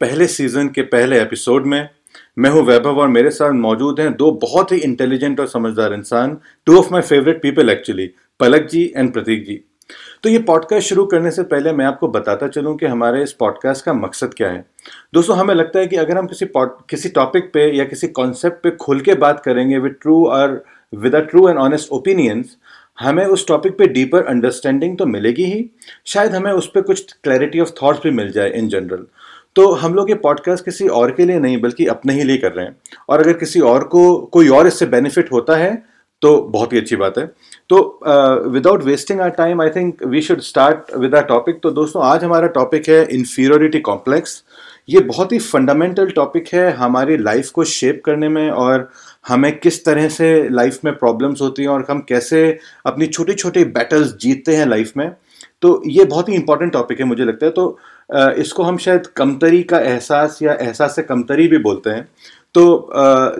पहले 0.00 0.26
सीज़न 0.26 0.68
के 0.68 0.82
पहले 0.82 1.20
एपिसोड 1.22 1.66
में, 1.66 1.88
मैं 2.38 2.50
हूँ 2.50 2.62
वैभव 2.62 2.98
और 2.98 3.08
मेरे 3.08 3.30
साथ 3.30 3.52
मौजूद 3.52 4.00
हैं 4.00 4.12
दो 4.16 4.30
बहुत 4.32 4.72
ही 4.72 4.76
इंटेलिजेंट 4.76 5.40
और 5.40 5.46
समझदार 5.46 5.92
इंसान 5.92 6.38
two 6.66 6.78
of 6.78 6.92
my 6.92 7.02
favourite 7.02 7.42
people 7.42 7.70
actually 7.70 8.10
Palak 8.40 8.68
ji 8.70 8.92
and 8.96 9.12
Prateek 9.12 9.44
ji. 9.46 9.60
तो 10.22 10.28
ये 10.28 10.38
पॉडकास्ट 10.38 10.88
शुरू 10.88 11.04
करने 11.06 11.30
से 11.30 11.42
पहले 11.42 11.72
मैं 11.72 11.84
आपको 11.84 12.08
बताता 12.08 12.48
चलूँ 12.48 12.76
कि 12.76 12.86
हमारे 12.86 13.22
इस 13.22 13.32
पॉडकास्ट 13.32 13.84
का 13.84 13.92
मकसद 13.92 14.34
क्या 14.34 14.50
है। 14.50 14.64
दोस्तों, 15.14 15.36
हमें 15.36 15.54
लगता 15.54 15.78
है 15.78 15.86
कि 15.86 15.96
अगर 15.96 16.18
हम 16.18 16.26
किसी 16.26 16.46
किसी 16.56 17.08
टॉपिक 17.08 17.50
पे 17.54 17.70
या 17.76 17.84
किसी 17.84 18.08
कॉन्सेप्ट 18.08 18.62
पे 18.62 18.70
खुल 18.70 19.00
के 19.00 19.14
बात 19.14 19.42
करेंगे 19.44 19.78
विद 19.78 19.96
ट्रू 20.02 20.24
और 20.26 20.64
with 20.94 21.14
a 21.14 21.20
true 21.20 21.48
and 21.48 21.58
honest 21.58 21.88
opinions 21.92 22.56
हमें 23.00 23.24
उस 23.24 23.46
टॉपिक 23.48 23.78
पे 23.78 23.86
डीपर 23.86 24.24
अंडरस्टैंडिंग 24.24 24.98
तो 24.98 25.06
मिलेगी 25.06 25.44
ही, 25.44 25.70
शायद 26.06 26.32
हमें 26.32 26.52
उस 26.52 26.70
पर 26.74 26.80
कुछ 26.80 27.12
क्लैरिटी 27.12 27.60
ऑफ़ 27.60 27.70
थॉट्स 27.82 28.00
भी 28.04 28.10
मिल 28.10 28.30
जाए 28.32 28.50
इन 28.50 28.68
जनरल 28.68 29.06
तो 29.56 29.70
हम 29.74 29.94
लोग 29.94 30.10
ये 30.10 30.14
पॉडकास्ट 30.16 30.64
किसी 30.64 30.88
और 30.88 31.10
के 31.10 31.24
लिए 31.24 31.38
नहीं, 31.40 31.60
बल्कि 31.60 31.86
अपने 31.88 32.12
ही 32.14 32.22
लिए 32.22 32.36
कर 32.38 32.52
रहे 32.52 32.66
हैं। 32.66 32.76
और 33.08 33.20
अगर 33.20 33.32
किसी 33.34 33.60
और 33.60 33.84
को, 33.84 34.16
कोई 34.16 34.48
और 34.48 34.66
इससे 34.66 34.86
बेनिफिट 34.86 35.32
होता 35.32 35.56
है 35.56 35.74
तो 36.22 36.40
बहुत 36.52 36.72
ही 36.72 36.78
अच्छी 36.78 36.96
बात 36.96 37.18
है। 37.18 37.24
तो 37.70 37.78
without 38.50 38.82
wasting 38.84 39.20
our 39.20 39.30
time 39.30 39.60
I 39.62 39.70
think 39.70 40.02
we 40.04 40.20
should 40.22 40.40
start 40.40 40.96
with 40.96 41.14
our 41.14 41.22
topic 41.24 41.60
तो 41.62 41.70
दोस्तों, 41.70 42.02
आज 42.04 42.24
हमारा 42.24 42.46
टॉपिक 42.48 42.88
है 42.88 43.02
इन्फीरियोरिटी 43.08 43.80
कॉम्प्लेक्स 43.80 44.42
ये 44.88 45.00
बहुत 45.00 45.32
ही 45.32 45.38
फंडामेंटल 45.38 46.10
टॉपिक 46.10 46.48
है 46.48 46.70
हमारी 46.72 47.16
लाइफ 47.16 47.50
को 47.50 47.64
शेप 47.64 48.00
करने 48.04 48.28
में 48.28 48.50
और 48.50 48.88
हमें 49.28 49.58
किस 49.58 49.84
तरह 49.84 50.08
से 50.08 50.48
लाइफ 50.48 50.78
में 50.84 50.94
प्रॉब्लम्स 50.94 51.40
होती 51.40 51.62
हैं 51.62 51.68
और 51.68 51.84
हम 51.90 52.00
कैसे 52.08 52.58
अपनी 52.86 53.06
छोटी 53.06 53.34
छोटी 53.34 53.64
बैटल्स 53.66 54.14
जीतते 54.16 54.56
हैं 54.56 54.66
लाइफ 54.66 54.92
में। 54.96 55.10
तो 55.62 55.82
ये 55.86 56.04
बहुत 56.04 56.28
ही 56.28 56.34
इंपॉर्टेंट 56.34 56.72
टॉपिक 56.72 57.00
है, 57.00 57.06
मुझे 57.06 57.24
लगता 57.24 57.46
है। 57.46 57.52
तो 57.52 57.78
इसको 58.10 58.62
हम 58.62 58.78
शायद 58.78 59.06
कमतरी 59.16 59.62
का 59.62 59.78
एहसास 59.80 60.38
या 60.42 60.52
एहसास 60.52 60.96
से 60.96 61.02
कमतरी 61.02 61.48
भी 61.48 61.58
बोलते 61.60 61.90
हैं। 61.90 62.08
तो 62.54 62.90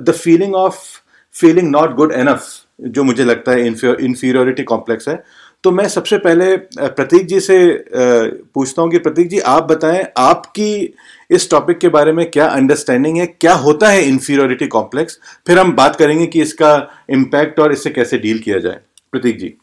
the 0.00 0.12
feeling 0.12 0.54
of 0.54 0.78
feeling 1.34 1.70
not 1.70 1.94
good 1.96 2.12
enough 2.12 2.48
जो 2.82 3.04
मुझे 3.04 3.24
लगता 3.24 3.52
है 3.52 3.66
इन्फीरियोरिटी 3.66 4.62
कॉम्प्लेक्स 4.64 5.08
है। 5.08 5.22
तो 5.64 5.70
मैं 5.70 5.86
सबसे 5.88 6.18
पहले 6.18 6.56
प्रतीक 6.78 7.26
जी 7.26 7.40
से 7.40 7.56
पूछता 7.94 8.82
हूँ 8.82 8.90
कि 8.90 8.98
प्रतीक 8.98 9.28
जी, 9.28 9.38
आप 9.38 9.64
बताएँ, 9.64 10.04
आपकी 10.18 10.94
इस 11.30 11.50
टॉपिक 11.50 11.78
के 11.78 11.88
बारे 11.88 12.12
में 12.12 12.30
क्या 12.30 12.46
अंडरस्टैंडिंग 12.48 13.16
है? 13.16 13.26
क्या 13.26 13.54
होता 13.54 13.88
है 13.88 14.02
इन्फीरियोरिटी 14.04 14.66
कॉम्प्लेक्स 14.68 15.18
फिर 15.46 15.58
हम 15.58 15.74
बात 15.76 15.96
करेंगे 15.96 16.26
कि 16.26 16.42
इसका 16.42 16.72
इम्पैक्ट 17.10 17.60
और 17.60 17.72
इससे 17.72 17.90
कैसे 17.90 18.18
डील 18.18 18.38
किया 18.38 18.58
जाए। 18.58 18.80
Prateek 19.12 19.38
ji. 19.38 19.54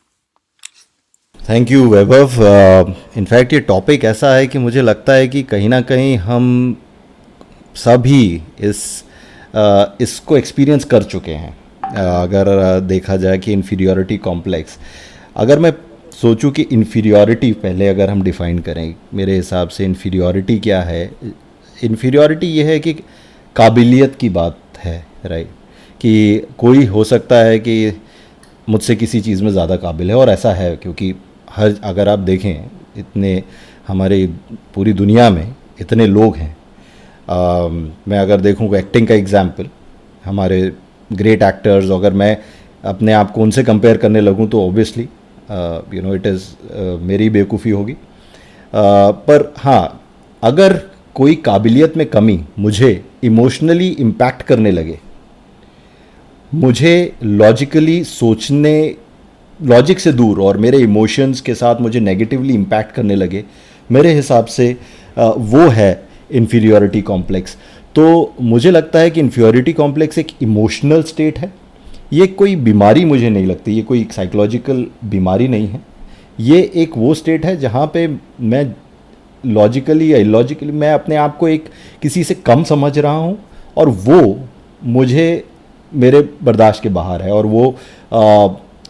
Thank 1.49 1.71
you 1.71 1.89
Vaibhav 1.89 2.95
in fact 3.17 3.53
ये 3.53 3.59
टॉपिक 3.59 4.03
ऐसा 4.03 4.33
है 4.35 4.47
कि 4.47 4.57
मुझे 4.57 4.81
लगता 4.81 5.13
है 5.13 5.27
कि 5.27 5.43
कहीं 5.43 5.69
ना 5.69 5.81
कहीं 5.81 6.17
हम 6.17 6.77
सभी 7.75 8.41
इस 8.59 9.03
uh, 9.55 10.01
इसको 10.01 10.37
एक्सपीरियंस 10.37 10.83
कर 10.83 11.03
चुके 11.03 11.31
हैं। 11.31 11.57
Uh, 11.91 11.97
अगर 11.97 12.79
uh, 12.79 12.87
देखा 12.87 13.17
जाए 13.17 13.37
कि 13.37 13.53
इन्फीरियोरिटी 13.53 14.17
कॉम्प्लेक्स 14.17 14.77
अगर 15.35 15.59
मैं 15.59 15.73
सोचूं 16.21 16.51
कि 16.51 16.61
इन्फीरियोरिटी 16.61 17.51
पहले 17.53 17.87
अगर 17.87 18.09
हम 18.09 18.21
डिफ़ाइन 18.21 18.59
करें 18.59 18.95
मेरे 19.13 19.35
हिसाब 19.35 19.67
से 19.67 19.85
इन्फीरियोरिटी 19.85 20.59
क्या 20.59 20.81
है? 20.81 21.11
इन्फीरियोरिटी 21.83 22.47
ये 22.47 22.63
है 22.63 22.79
कि 22.79 22.93
काबिलियत 23.55 24.15
की 24.15 24.29
बात 24.29 24.57
है 24.77 25.05
राइट 25.25 25.47
कि 26.01 26.41
कोई 26.57 26.85
हो 26.85 27.03
सकता 27.03 27.35
है 27.35 27.59
कि 27.59 28.01
मुझसे 28.69 28.95
किसी 28.95 29.21
चीज़ 29.21 29.43
में 29.43 29.51
ज़्यादा 29.51 29.75
काबिल 29.75 30.09
है 30.09 30.15
और 30.15 30.29
ऐसा 30.29 30.53
है 30.53 30.75
क्योंकि 30.75 31.13
हर 31.57 31.75
अगर 31.83 32.09
आप 32.09 32.19
देखें 32.21 32.69
इतने 32.97 33.31
हमारे 33.87 34.25
पूरी 34.75 34.93
दुनिया 34.93 35.29
में 35.29 35.55
इतने 35.81 36.07
लोग 36.07 36.35
हैं। 36.35 36.55
आ, 37.29 37.67
मैं 38.07 38.19
अगर 38.19 38.41
देखूँ 38.41 38.75
एक्टिंग 38.77 39.07
का 39.07 39.15
एग्ज़ाम्पल 39.15 39.69
हमारे 40.25 40.59
ग्रेट 41.11 41.43
एक्टर्स 41.43 41.89
अगर 41.91 42.13
मैं 42.13 42.37
अपने 42.83 43.13
आप 43.13 43.31
को 43.31 43.41
उनसे 43.41 43.63
कंपेयर 43.63 43.97
करने 43.97 44.21
लगूँ 44.21 44.47
तो 44.47 44.65
obviously 44.67 45.07
you 45.93 46.01
know 46.01 46.15
it 46.15 46.27
is 46.27 46.45
मेरी 47.01 47.29
बेवकूफ़ी 47.29 47.71
होगी। 47.71 47.95
पर 48.73 49.53
हाँ 49.57 49.83
अगर 50.43 50.79
कोई 51.15 51.35
काबिलियत 51.45 51.97
में 51.97 52.05
कमी 52.07 52.39
मुझे 52.59 52.89
इमोशनली 53.23 53.87
इम्पैक्ट 53.99 54.41
करने 54.41 54.71
लगे 54.71 54.99
मुझे 56.51 57.13
लॉजिकली 57.23 58.03
सोचने 58.03 58.73
लॉजिक 59.61 59.99
से 59.99 60.11
दूर 60.13 60.41
और 60.41 60.57
मेरे 60.57 60.77
इमोशंस 60.77 61.41
के 61.41 61.53
साथ 61.55 61.81
मुझे 61.81 61.99
नेगेटिवली 61.99 62.53
इम्पैक्ट 62.53 62.91
करने 62.91 63.15
लगे 63.15 63.43
मेरे 63.91 64.13
हिसाब 64.13 64.45
से 64.45 64.75
वो 65.17 65.67
है 65.69 66.07
इन्फीरियोरिटी 66.31 67.01
कॉम्प्लेक्स 67.01 67.57
तो 67.95 68.33
मुझे 68.41 68.71
लगता 68.71 68.99
है 68.99 69.09
कि 69.09 69.19
इन्फीरियोरिटी 69.19 69.73
कॉम्प्लेक्स 69.73 70.17
एक 70.17 70.27
इमोशनल 70.41 71.03
स्टेट 71.03 71.39
है। 71.39 71.51
ये 72.13 72.27
कोई 72.27 72.55
बीमारी 72.55 73.05
मुझे 73.05 73.29
नहीं 73.29 73.45
लगती 73.45 73.71
ये 73.71 73.81
कोई 73.81 74.07
साइकोलॉजिकल 74.11 74.85
बीमारी 75.05 75.47
नहीं 75.47 75.67
है। 75.67 75.81
ये 76.39 76.59
एक 76.75 76.97
वो 76.97 77.13
स्टेट 77.13 77.45
है 77.45 77.55
जहाँ 77.57 77.85
पे 77.93 78.07
मैं 78.41 78.65
लॉजिकली 79.43 80.13
या 80.13 80.17
इलॉजिकली 80.17 80.71
मैं 80.71 80.93
अपने 80.93 81.15
आप 81.15 81.37
को 81.37 81.47
एक 81.47 81.65
किसी 82.01 82.23
से 82.23 82.35
कम 82.35 82.63
समझ 82.63 82.97
रहा 82.99 83.15
हूँ 83.15 83.37
और 83.77 83.89
वो 83.89 84.39
मुझे 84.83 85.43
मेरे 85.91 86.21
बर्दाश्त 86.43 86.83
के 86.83 86.89
बाहर 86.89 87.21
है 87.21 87.31
और 87.31 87.45
वो 87.45 87.69
आ, 88.13 88.47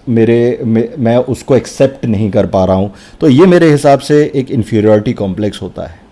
मेरे, 0.10 0.60
मैं 0.64 1.18
उसको 1.18 1.56
एक्सेप्ट 1.56 2.06
नहीं 2.06 2.30
कर 2.32 2.46
पा 2.48 2.64
रहा 2.66 2.76
हूँ। 2.76 2.94
तो 3.22 3.30
ये 3.30 3.46
मेरे 3.46 3.70
हिसाब 3.72 4.00
से 4.00 4.24
एक 4.36 4.52
इन्फीरियोरिटी 4.52 5.14
कॉम्प्लेक्स 5.14 5.62
होता 5.62 5.88
है। 5.88 6.06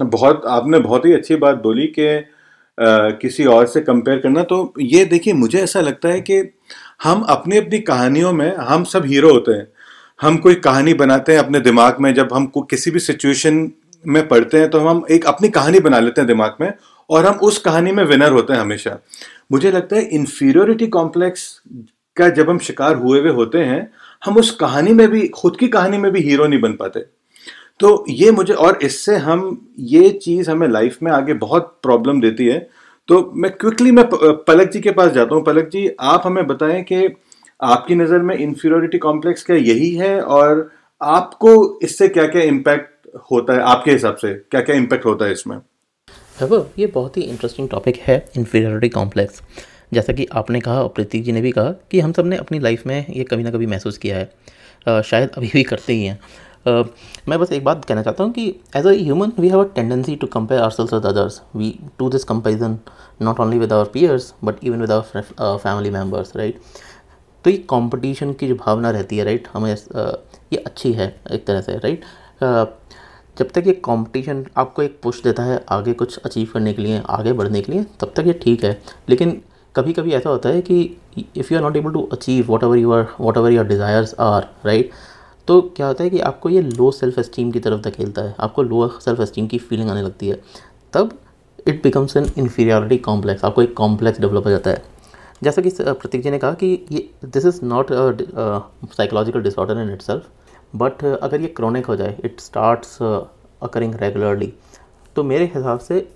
बहुत, 0.00 0.42
आपने 0.46 0.78
बहुत 0.78 1.06
ही 1.06 1.12
अच्छी 1.12 1.36
बात 1.36 1.62
बोली 1.62 1.86
कि 1.98 2.24
किसी 3.20 3.44
और 3.46 3.66
से 3.66 3.80
कंपेयर 3.82 4.18
करना। 4.18 4.42
तो 4.42 4.72
ये 4.80 5.04
देखिए, 5.04 5.32
मुझे 5.34 5.58
ऐसा 5.58 5.80
लगता 5.80 6.08
है 6.08 6.20
कि 6.20 6.42
हम 7.04 7.20
अपनी 7.28 7.56
अपनी 7.56 7.78
कहानियों 7.80 8.32
में, 8.32 8.56
हम 8.56 8.84
सब 8.84 9.04
हीरो 9.06 9.32
होते 9.32 9.52
हैं। 9.52 9.66
हम 10.20 10.36
कोई 10.36 10.54
कहानी 10.56 10.94
बनाते 10.94 11.32
हैं 11.32 11.38
अपने 11.38 11.60
दिमाग 11.60 11.96
में, 12.00 12.12
जब 12.14 12.32
हम 12.32 12.50
किसी 12.70 12.90
भी 12.90 12.98
सिचुएशन 13.00 13.70
में 14.04 14.26
पढ़ते 14.28 14.58
हैं 14.58 14.68
तो 14.70 14.78
हम 14.80 15.04
एक 15.10 15.26
अपनी 15.26 15.48
कहानी 15.48 15.80
बना 15.80 15.98
लेते 16.00 16.20
हैं 16.20 16.28
दिमाग 16.28 16.56
में, 16.60 16.72
और 17.10 17.26
हम 17.26 17.34
उस 17.42 17.58
कहानी 17.58 17.92
में 17.92 18.04
विनर 18.04 18.32
होते 18.32 18.52
हैं 18.52 18.60
हमेशा। 18.60 18.98
मुझे 19.50 19.70
लगता 19.70 19.96
है 19.96 20.02
इन्फीरियोरिटी 20.08 20.86
कॉम्प्लेक्स 20.86 21.60
का 22.16 22.28
जब 22.28 22.50
हम 22.50 22.58
शिकार 22.58 22.96
हुए 22.96 23.20
हुए 23.20 23.30
होते 23.30 23.58
हैं, 23.58 23.90
हम 24.22 24.36
उस 24.36 24.50
कहानी 24.50 24.92
में 24.92 25.08
भी, 25.08 25.26
खुद 25.28 25.56
की 25.56 25.68
कहानी 25.68 25.98
में 25.98 26.10
भी 26.12 26.20
हीरो 26.20 26.46
नहीं 26.46 26.60
बन 26.60 26.72
पाते। 26.72 27.00
तो 27.80 28.04
ये 28.08 28.30
मुझे, 28.30 28.52
और 28.52 28.78
इससे 28.82 29.16
हम, 29.16 29.72
ये 29.78 30.10
चीज़ 30.22 30.50
हमें 30.50 30.68
लाइफ 30.68 30.98
में 31.02 31.10
आगे 31.12 31.34
बहुत 31.34 31.78
प्रॉब्लम 31.82 32.20
देती 32.20 32.46
है। 32.46 32.58
तो 33.08 33.32
मैं 33.34 33.50
क्विकली 33.52 33.90
मैं 33.90 34.04
पलक 34.12 34.70
जी 34.70 34.80
के 34.80 34.90
पास 34.90 35.10
जाता 35.12 35.34
हूँ। 35.34 35.44
पलक 35.44 35.68
जी, 35.68 35.88
आप 36.00 36.22
हमें 36.26 36.46
बताएँ 36.46 36.82
कि 36.82 37.08
आपकी 37.60 37.94
नज़र 37.94 38.18
में 38.18 38.36
इन्फीरियोरिटी 38.36 38.98
कॉम्प्लेक्स 38.98 39.44
क्या 39.44 39.56
यही 39.56 39.90
है 39.94 40.20
और 40.20 40.70
आपको 41.00 41.78
इससे 41.82 42.08
क्या 42.08 42.26
क्या 42.26 42.42
इम्पैक्ट 42.42 43.08
होता 43.30 43.52
है, 43.52 43.60
आपके 43.60 43.90
हिसाब 43.90 44.16
से 44.16 44.32
क्या 44.34 44.60
क्या 44.60 44.76
इम्पैक्ट 44.76 45.04
होता 45.04 45.24
है 45.24 45.32
इसमें? 45.32 45.58
ये 46.42 46.86
बहुत 46.86 47.16
ही 47.16 47.22
इंटरेस्टिंग 47.22 47.68
टॉपिक 47.68 47.96
है 47.96 48.26
इन्फीरियोरिटी 48.36 48.88
कॉम्प्लेक्स 48.88 49.42
जैसा 49.92 50.12
कि 50.12 50.26
आपने 50.32 50.60
कहा 50.60 50.82
और 50.82 50.88
प्रतीक 50.88 51.24
जी 51.24 51.32
ने 51.32 51.40
भी 51.40 51.50
कहा 51.50 51.70
कि 51.90 52.00
हम 52.00 52.12
सबने 52.12 52.36
अपनी 52.36 52.58
लाइफ 52.58 52.86
में 52.86 53.06
ये 53.10 53.24
कभी 53.24 53.42
ना 53.42 53.50
कभी 53.50 53.66
महसूस 53.66 53.98
किया 53.98 54.16
है। 54.16 54.32
आ, 54.88 55.00
शायद 55.02 55.30
अभी 55.30 55.50
भी 55.52 55.62
करते 55.62 55.92
ही 55.92 56.04
हैं। 56.04 56.20
मैं 57.28 57.38
बस 57.38 57.52
एक 57.52 57.64
बात 57.64 57.84
कहना 57.84 58.02
चाहता 58.02 58.24
हूँ 58.24 58.32
कि 58.32 58.48
as 58.76 58.86
a 58.86 58.90
human 58.90 59.32
we 59.38 59.48
have 59.48 59.64
a 59.64 59.68
tendency 59.74 60.16
to 60.16 60.26
compare 60.26 60.60
our 60.62 60.70
selves 60.70 60.94
with 60.94 61.06
others 61.06 61.40
we 61.56 61.78
to 61.98 62.08
this 62.10 62.24
comparison 62.24 62.78
not 63.22 63.40
only 63.40 63.58
with 63.58 63.72
our 63.72 63.84
peers 63.84 64.34
but 64.44 64.64
even 64.64 64.80
with 64.80 64.90
our 64.90 65.22
family 65.56 65.90
members 65.90 66.36
right 66.36 66.60
तो 67.44 67.50
ये 67.50 67.56
कंपटीशन 67.56 68.32
की 68.32 68.48
जो 68.48 68.54
भावना 68.54 68.90
रहती 68.90 69.16
है 69.16 69.24
राइट 69.24 69.42
right? 69.42 69.56
हमें 69.56 69.76
uh, 69.76 70.16
ये 70.52 70.56
अच्छी 70.56 70.92
है 70.92 71.20
एक 71.32 71.46
तरह 71.46 71.60
से 71.60 71.76
राइट 71.76 72.00
uh, 72.42 72.66
जब 73.36 73.50
तक 73.50 73.66
ये 73.66 73.72
कंपटीशन 73.84 74.44
आपको 74.56 74.82
एक 74.82 74.98
पुश 75.02 75.22
देता 75.22 75.42
है 75.42 75.64
आगे 75.70 75.92
कुछ 75.94 76.18
अचीव 76.18 76.48
करने 76.52 76.72
के 76.72 76.82
लिए, 76.82 77.00
आगे 77.00 77.32
बढ़ने 77.32 77.60
के 77.62 77.72
लिए, 77.72 77.84
तब 78.00 78.12
तक 78.16 78.26
ये 78.26 78.32
ठीक 78.42 78.64
है। 78.64 78.80
लेकिन 79.08 79.40
कभी 79.74 79.92
कभी 79.92 80.12
ऐसा 80.12 80.30
होता 80.30 80.48
है 80.48 80.60
कि 80.62 80.82
if 81.36 81.52
you 81.52 81.58
are 81.58 81.62
not 81.62 81.76
able 81.76 81.92
to 81.92 82.02
achieve 82.12 82.46
what 82.48 82.64
ever 82.64 82.76
your 82.78 83.06
what 83.20 83.36
ever 83.36 83.52
your 83.52 83.66
desires 83.66 84.14
are 84.20 84.48
right 84.66 84.90
तो 85.48 85.60
क्या 85.76 85.86
होता 85.86 86.04
है 86.04 86.10
कि 86.10 86.20
आपको 86.22 86.50
ये 86.50 86.60
लो 86.62 86.90
सेल्फ 86.90 87.18
एस्टीम 87.18 87.50
की 87.50 87.60
तरफ़ 87.60 87.80
धकेलता 87.82 88.22
है, 88.22 88.34
आपको 88.40 88.62
लो 88.62 88.88
सेल्फ 89.00 89.20
एस्टीम 89.20 89.46
की 89.46 89.58
फीलिंग 89.60 89.90
आने 89.90 90.02
लगती 90.02 90.28
है। 90.28 90.40
तब 90.92 91.18
it 91.66 91.82
becomes 91.82 92.16
an 92.16 92.26
inferiority 92.38 92.96
complex 93.00 93.44
आपको 93.44 93.62
एक 93.62 93.74
कॉम्प्लेक्स 93.76 94.20
डेवलप 94.20 94.44
हो 94.44 94.50
जाता 94.50 94.70
है। 94.70 94.82
जैसा 95.42 95.62
कि 95.62 95.70
प्रतीक 95.80 96.22
जी 96.22 96.30
ने 96.30 96.38
कहा 96.38 96.54
कि 96.54 96.86
ये 96.92 97.08
this 97.24 97.46
is 97.46 97.60
not 97.64 97.92
psychological 98.92 99.42
disorder 99.42 99.80
in 99.80 99.92
itself 100.02 100.28
but 100.76 101.04
अगर 101.04 101.40
ये 101.40 101.46
क्रॉनिक 101.56 101.86
हो 101.86 101.96
जाए 101.96 102.16
इट 102.24 102.40
स्टार्ट्स 102.40 102.98
अकरिंग 103.02 103.94
रेगुलरली 103.94 104.52
तो 105.16 105.22
मेरे 105.24 105.44
हिसाब 105.54 105.78
से 105.78 106.06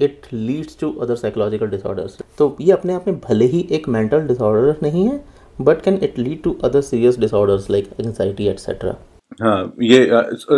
it 0.00 0.26
leads 0.32 0.76
to 0.80 0.92
other 1.02 1.16
psychological 1.16 1.66
disorders 1.66 2.18
तो 2.38 2.56
ये 2.60 2.72
अपने 2.72 2.94
आप 2.94 3.04
में 3.08 3.18
भले 3.20 3.44
ही 3.44 3.66
एक 3.70 3.88
मेंटल 3.88 4.26
डिसऑर्डर 4.28 4.76
नहीं 4.82 5.08
है 5.08 5.22
but 5.60 5.82
can 5.82 5.98
it 6.02 6.18
lead 6.18 6.42
to 6.42 6.56
other 6.64 6.80
serious 6.80 7.18
disorders 7.18 7.68
like 7.74 7.90
anxiety 8.04 8.48
etc 8.54 8.94
हाँ 9.42 9.74
ये 9.82 10.08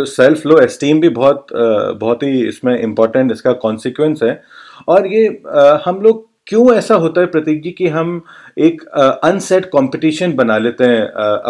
सेल्फ 0.05 0.45
लो 0.45 0.57
एस्टीम 0.59 0.99
भी 1.01 1.09
बहुत 1.09 1.47
बहुत 1.53 2.23
ही 2.23 2.47
इसमें 2.47 2.77
इम्पोर्टेंट 2.79 3.31
इसका 3.31 3.51
कॉन्सिक्वेंस 3.61 4.19
है। 4.23 4.41
और 4.87 5.07
ये 5.07 5.27
हम 5.85 6.01
लोग 6.01 6.25
क्यों 6.47 6.73
ऐसा 6.75 6.95
होता 6.95 7.21
है 7.21 7.27
प्रतीक 7.27 7.61
जी 7.63 7.71
कि 7.71 7.87
हम 7.87 8.21
एक 8.57 8.81
अनसेट 9.23 9.65
कंपटीशन 9.65 10.33
बना 10.33 10.57
लेते 10.57 10.83
हैं 10.83 11.01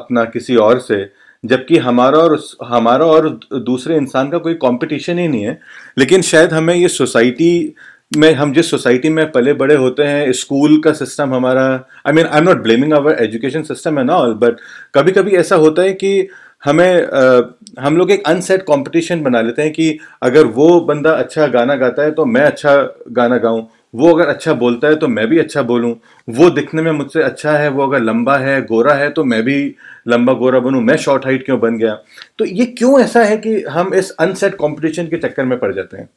अपना 0.01 0.23
किसी 0.25 0.55
और 0.55 0.79
से? 0.79 1.03
जबकि 1.43 1.77
हमारा 1.77 2.19
और 2.19 2.39
हमारा 2.65 3.05
और 3.05 3.29
दूसरे 3.53 3.97
इंसान 3.97 4.29
का 4.29 4.37
कोई 4.37 4.53
कंपटीशन 4.53 5.19
ही 5.19 5.27
नहीं 5.27 5.43
है। 5.43 5.59
लेकिन 5.97 6.21
शायद 6.21 6.53
हमें 6.53 6.73
ये 6.75 6.87
सोसाइटी 6.87 7.75
में 8.17 8.33
हम 8.33 8.53
जिस 8.53 8.69
सोसाइटी 8.71 9.09
में 9.09 9.31
पले 9.31 9.53
बड़े 9.53 9.75
होते 9.75 10.03
हैं 10.03 10.31
स्कूल 10.31 10.81
का 10.81 10.91
सिस्टम 10.93 11.33
हमारा 11.33 11.63
I 12.07 12.13
mean 12.13 12.25
I 12.25 12.39
am 12.39 12.43
not 12.43 12.61
blaming 12.63 12.93
our 12.93 13.17
education 13.23 13.63
system 13.63 13.99
and 13.99 14.09
all 14.09 14.33
but 14.33 14.57
कभी 14.95 15.11
कभी 15.11 15.31
ऐसा 15.31 15.55
होता 15.55 15.81
है 15.81 15.93
कि 15.93 16.27
हमें 16.65 17.07
आ, 17.07 17.41
हम 17.79 17.97
लोग 17.97 18.11
एक 18.11 18.23
अनसेट 18.27 18.61
कंपटीशन 18.61 19.23
बना 19.23 19.41
लेते 19.41 19.61
हैं 19.61 19.71
कि 19.73 19.97
अगर 20.23 20.45
वो 20.45 20.79
बंदा 20.79 21.11
अच्छा 21.11 21.47
गाना 21.47 21.75
गाता 21.75 22.03
है 22.03 22.11
तो 22.11 22.25
मैं 22.25 22.41
अच्छा 22.41 22.75
गाना 23.11 23.37
गाऊं। 23.37 23.63
वो 23.93 24.13
अगर 24.13 24.27
अच्छा 24.27 24.53
बोलता 24.53 24.87
है 24.87 24.95
तो 24.95 25.07
मैं 25.07 25.27
भी 25.27 25.37
अच्छा 25.39 25.61
बोलूँ। 25.63 25.93
वो 26.29 26.49
दिखने 26.49 26.81
में 26.81 26.91
मुझसे 26.91 27.21
अच्छा 27.23 27.51
है, 27.51 27.69
वो 27.69 27.83
अगर 27.83 27.99
लंबा 27.99 28.37
है, 28.37 28.61
गोरा 28.61 28.93
है 28.93 29.09
तो 29.09 29.23
मैं 29.23 29.41
भी 29.43 29.75
लंबा 30.07 30.33
गोरा 30.33 30.59
बनूं। 30.59 30.81
मैं 30.81 30.97
शॉर्ट 30.97 31.25
हाइट 31.25 31.45
क्यों 31.45 31.59
बन 31.59 31.77
गया? 31.77 31.93
तो 32.39 32.45
ये 32.45 32.65
क्यों 32.67 32.99
ऐसा 33.01 33.23
है 33.23 33.37
कि 33.37 33.61
हम 33.69 33.93
इस 33.93 34.09
अनसेट 34.11 34.55
कंपटीशन 34.55 35.07
के 35.07 35.17
चक्कर 35.17 35.45
में 35.45 35.57
पड़ 35.59 35.73
जाते 35.75 35.97
हैं? 35.97 36.09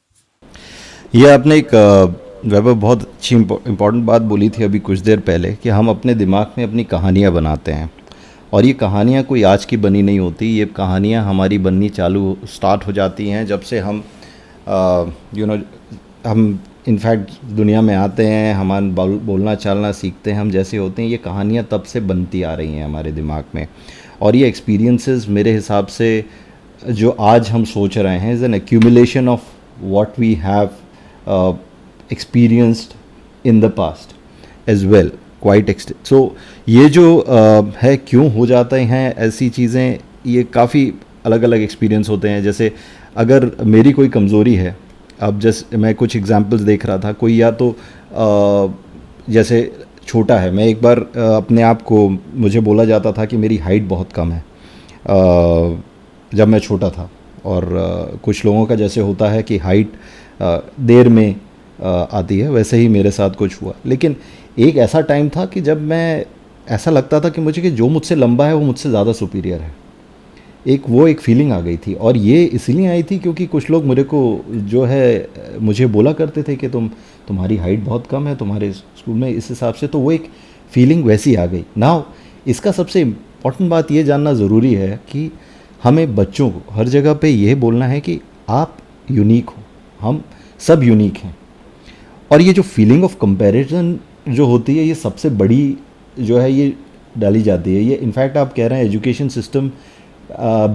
ये 1.15 1.31
आपने 1.31 1.57
एक 1.59 1.75
वैभव 2.45 2.75
बहुत 2.75 3.03
अच्छी 3.03 3.35
इम्पोर्टेंट 3.35 4.05
बात 4.05 4.23
बोली 4.23 4.49
थी 4.49 4.65
अभी 4.65 4.79
कुछ 4.81 4.99
देर 4.99 5.21
पहले 5.21 5.53
कि 5.53 5.69
हम 5.69 5.89
अपने 5.91 6.15
दिमाग 6.15 6.55
में 6.59 6.65
अपनी 6.65 6.85
कहानियाँ 6.87 7.33
बनाते 7.33 7.73
हैं। 7.73 7.91
और 8.53 8.65
ये 8.65 8.73
कहानियाँ 8.75 9.23
कोई 9.25 9.43
आज 9.43 9.65
की 9.65 9.77
बनी 9.77 10.03
नहीं 10.03 10.19
होती। 10.21 10.47
ये 10.49 10.65
कहानियाँ 10.77 11.25
हमारी 11.25 11.59
बननी 11.59 11.89
चालू 11.91 12.37
स्टार्ट 12.47 12.87
हो 12.87 12.93
जाती 12.93 13.29
हैं 13.29 13.45
जब 13.47 13.61
से 13.61 13.79
हम 13.79 14.03
यू 15.35 15.47
नो 15.47 15.59
हम 16.27 16.59
इनफैक्ट 16.89 17.31
दुनिया 17.45 17.81
में 17.83 17.95
आते 17.95 18.27
हैं 18.27 18.55
हम 18.55 18.91
बोलना 18.95 19.55
चालना 19.55 19.91
सीखते 19.93 20.33
हैं 20.33 20.41
हम 20.41 20.51
जैसे 20.51 20.77
होते 20.77 21.03
हैं 21.03 21.09
ये 21.09 21.17
कहानियाँ 21.17 21.67
तब 21.71 21.83
से 21.83 22.01
बनती 22.01 22.43
आ 22.43 22.55
रही 22.55 22.75
हैं 22.75 22.85
हमारे 22.85 23.13
दिमाग 23.13 23.45
में। 23.55 23.67
और 24.23 24.37
ये 24.37 24.49
एक्सपीरियंसेस 24.49 25.27
मेरे 25.29 25.53
हिसाब 25.55 25.87
से 25.87 26.25
जो 26.91 27.11
आज 27.11 27.51
हम 27.51 27.65
सोच 27.65 27.99
रहे 27.99 28.19
हैं 28.19 28.35
is 28.35 28.45
an 28.45 28.55
accumulation 28.55 29.29
of 29.29 29.41
what 29.83 30.19
we 30.19 30.35
have 30.35 31.59
experienced 32.13 33.47
in 33.47 33.61
the 33.61 33.71
past 33.77 34.17
as 34.71 34.85
well 34.85 35.13
quite 35.43 35.71
exact 35.71 36.07
so 36.07 36.37
ये 36.69 36.89
जो 36.89 37.17
uh, 37.19 37.77
है 37.77 37.97
क्यों 37.97 38.33
हो 38.35 38.47
जाते 38.47 38.77
हैं 38.77 39.15
ऐसी 39.17 39.49
चीज़ें 39.51 39.99
ये 40.27 40.43
काफ़ी 40.45 40.93
अलग 41.27 41.43
अलग 41.43 41.61
एक्सपीरियंस 41.61 42.09
होते 42.09 42.29
हैं। 42.29 42.43
जैसे 42.43 42.73
अगर 43.17 43.51
मेरी 43.65 43.93
कोई 43.93 44.09
कमज़ोरी 44.09 44.55
है 44.55 44.77
अब 45.21 45.39
जैसे 45.41 45.77
मैं 45.77 45.95
कुछ 45.95 46.17
एग्जांपल्स 46.17 46.61
देख 46.63 46.87
रहा 46.87 46.99
था, 46.99 47.13
कोई 47.13 47.37
या 47.37 47.51
तो 47.53 47.75
जैसे 49.29 49.71
छोटा 50.07 50.39
है, 50.39 50.51
मैं 50.51 50.65
एक 50.67 50.83
बार 50.83 50.99
अपने 50.99 51.63
आप 51.63 51.83
को, 51.83 52.09
मुझे 52.09 52.61
बोला 52.61 52.85
जाता 52.85 53.13
था 53.13 53.25
कि 53.25 53.37
मेरी 53.37 53.57
हाइट 53.59 53.89
बहुत 53.89 54.13
कम 54.13 54.33
है 54.33 54.45
जब 56.33 56.49
मैं 56.49 56.59
छोटा 56.59 56.91
था, 56.91 57.09
और 57.45 58.19
कुछ 58.25 58.45
लोगों 58.45 58.65
का 58.67 58.75
जैसे 58.75 59.01
होता 59.01 59.29
है 59.31 59.43
कि 59.43 59.59
हाइट 59.59 59.93
देर 60.83 61.09
में 61.09 61.35
आती 61.83 62.39
है, 62.39 62.49
वैसे 62.51 62.77
ही 62.77 62.89
मेरे 62.89 63.11
साथ 63.11 63.31
कुछ 63.31 63.61
हुआ। 63.63 63.75
लेकिन 63.87 64.17
एक 64.59 64.77
ऐसा 64.79 65.01
टाइम 65.03 65.29
था 65.29 65.45
कि 65.47 65.61
जब 65.61 65.83
मैं, 65.83 66.25
ऐसा 66.69 66.91
लगता 66.91 67.21
था 67.21 67.29
कि 67.29 67.41
मुझे 67.41 67.63
कि 67.63 67.71
जो 67.71 67.89
मुझसे 67.89 68.15
लंबा 68.15 68.47
है, 68.47 68.55
वो 68.55 68.61
मुझसे 68.63 68.89
ज़्यादा 68.89 69.13
सुपीरियर 69.13 69.61
है। 69.61 69.75
एक, 70.67 70.83
वो 70.89 71.07
एक 71.09 71.21
फीलिंग 71.21 71.53
आ 71.53 71.61
गई 71.61 71.77
थी। 71.77 71.95
और 71.95 72.17
ये 72.17 72.45
इसलिए 72.45 72.87
आई 72.87 73.03
थी 73.03 73.19
क्योंकि 73.19 73.47
कुछ 73.47 73.71
लोग 73.71 73.85
मेरे 73.85 74.03
को 74.03 74.45
जो 74.49 74.85
है, 74.85 75.29
मुझे 75.61 75.87
बोला 75.87 76.13
करते 76.13 76.43
थे 76.43 76.57
कि 76.57 76.69
तुम, 76.69 76.89
तुम्हारी 77.29 77.57
हाइट 77.57 77.81
बहुत 77.81 78.07
कम 78.07 78.29
है, 78.29 78.37
तुम्हारे 78.37 78.73
स्कूल 78.73 79.15
में 79.15 79.29
इस 79.29 79.49
हिसाब 79.49 79.75
से 79.75 79.87
तो 79.87 79.99
वो 79.99 80.13
एक 80.13 80.31
फीलिंग 80.71 81.05
वैसी 81.05 81.35
आ 81.35 81.47
गई। 81.47 81.65
नाउ 81.79 82.03
इसका 82.47 82.73
सबसे 82.73 83.01
इंपॉर्टेंट 83.01 83.71
बात 83.71 83.91
ये 83.91 84.05
जानना 84.05 84.33
ज़रूरी 84.33 84.75
है 84.75 85.01
कि 85.13 85.31
हमें 85.83 86.15
बच्चों 86.17 86.51
को, 86.51 86.73
हर 86.73 86.89
जगह 86.89 87.15
पे 87.15 87.29
ये 87.29 87.55
बोलना 87.55 87.87
है 87.87 88.01
कि 88.01 88.21
आप 88.49 88.77
यूनिक 89.11 89.51
हो। 89.51 89.63
हम 90.01 90.25
सब 90.59 90.83
यूनिक 90.83 91.17
हैं। 91.17 91.37
और 92.33 92.41
ये 92.41 92.53
जो 92.53 92.63
फीलिंग 92.63 93.05
ऑफ़ 93.05 93.17
कंपैरिजन 93.21 93.99
जो 94.29 94.47
होती 94.47 94.77
है, 94.77 94.85
ये 94.85 94.95
सबसे 94.95 95.31
बड़ी 95.31 95.77
जो 96.21 96.39
है, 96.39 96.53
ये 96.53 96.75
डाली 97.19 97.43
जाती 97.43 97.75
है। 97.75 97.83
ये 97.83 97.95
इनफैक्ट 97.95 98.37
आप 98.37 98.53
कह 98.53 98.67
रहे 98.67 98.79
हैं 98.79 98.87
एजुकेशन 98.87 99.29
सिस्टम 99.29 99.71